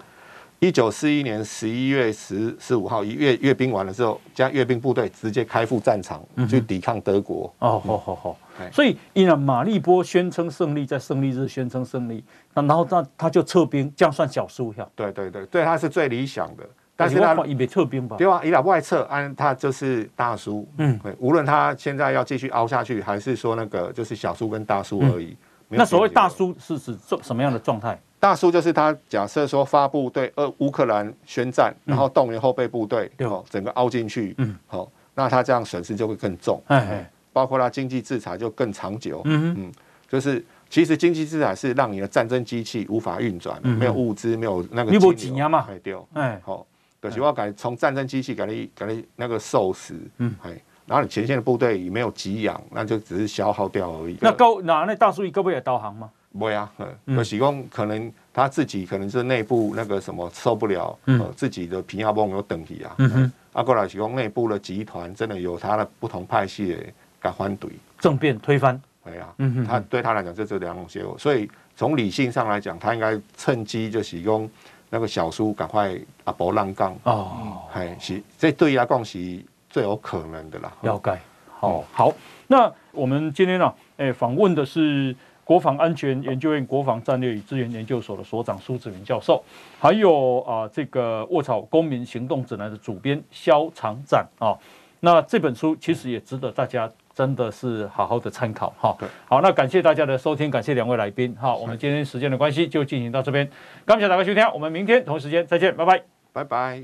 [0.63, 7.51] 一九四一年十一月十十五号，一阅阅兵完了之后，将阅兵部队直接开赴战场去抵抗德国。
[7.57, 8.37] 哦，好好好。
[8.69, 14.89] 所以，因为马利波宣称胜利，在胜利日宣称胜利，那然后他他就撤兵，这样算小输票。
[14.95, 16.63] 对对对，对他是最理想的。
[16.93, 18.15] 但是他也没撤兵吧？
[18.15, 20.67] 对啊，伊朗外撤，按他就是大输。
[20.77, 25.35] 嗯，无论他现在要继续凹下去，还是说那个就是小输跟大输而已。
[25.67, 27.99] 那所谓大输是指什么样的状态？
[28.19, 39.71] 大输就是他假设说发布对呃乌克兰宣战，然后动员后备部队，哦，整个凹进去，嗯，好，那他这样损失就会更重，哎，包括他经济制裁就更长久，嗯嗯，
[40.07, 46.65] 就是其实经济制裁是让你的战争机器无法运转，没有物资，没有那个，你不挤压嘛，丢，哎，好，
[47.01, 54.17] 就是我改从战争机器改你改你那个受死，嗯，哎，然后你前线的部队也没有给养，那就只是消耗掉而已。
[54.21, 56.09] 那高那那大输以各位也导航吗？
[56.33, 56.71] 不会啊，
[57.03, 66.77] 有时讲可能他自己可能是内部那个什么受不了，嗯，自己的平压绷有等级啊，嗯啊，过来是讲内部的集团真的有他的不同派系的
[67.21, 67.69] 敢反对，
[67.99, 74.49] 政变推翻，对啊，嗯他对他来讲这这两种结果，所以从理性上来讲，他应该趁机就是用
[74.89, 82.13] 那个小叔赶快阿博浪杠哦，哎是这对于来讲是最有可能的啦，要改，好，好，
[82.47, 85.15] 那我们今天呢，哎，访问的是。
[85.43, 89.43] 国防安全研究院国防战略与资源研究所的所长苏子云教授，
[89.77, 94.55] 还有啊这个卧草公民行动指南的主编萧长展啊，
[95.01, 98.95] 那这本书其实也值得大家真的是好好的参考哈。
[98.99, 101.55] 对，好，那感谢大家的收听，感谢两位来宾哈。
[101.55, 103.49] 我们今天时间的关系就进行到这边，
[103.85, 106.03] 感谢大家收听，我们明天同一时间再见，拜拜，
[106.33, 106.83] 拜拜。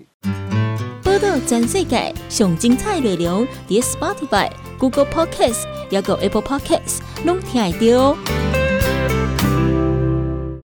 [1.03, 8.57] 播到全世界上精彩内容，点 Spotify、Google Podcasts，还有 Apple Podcasts，拢听得到。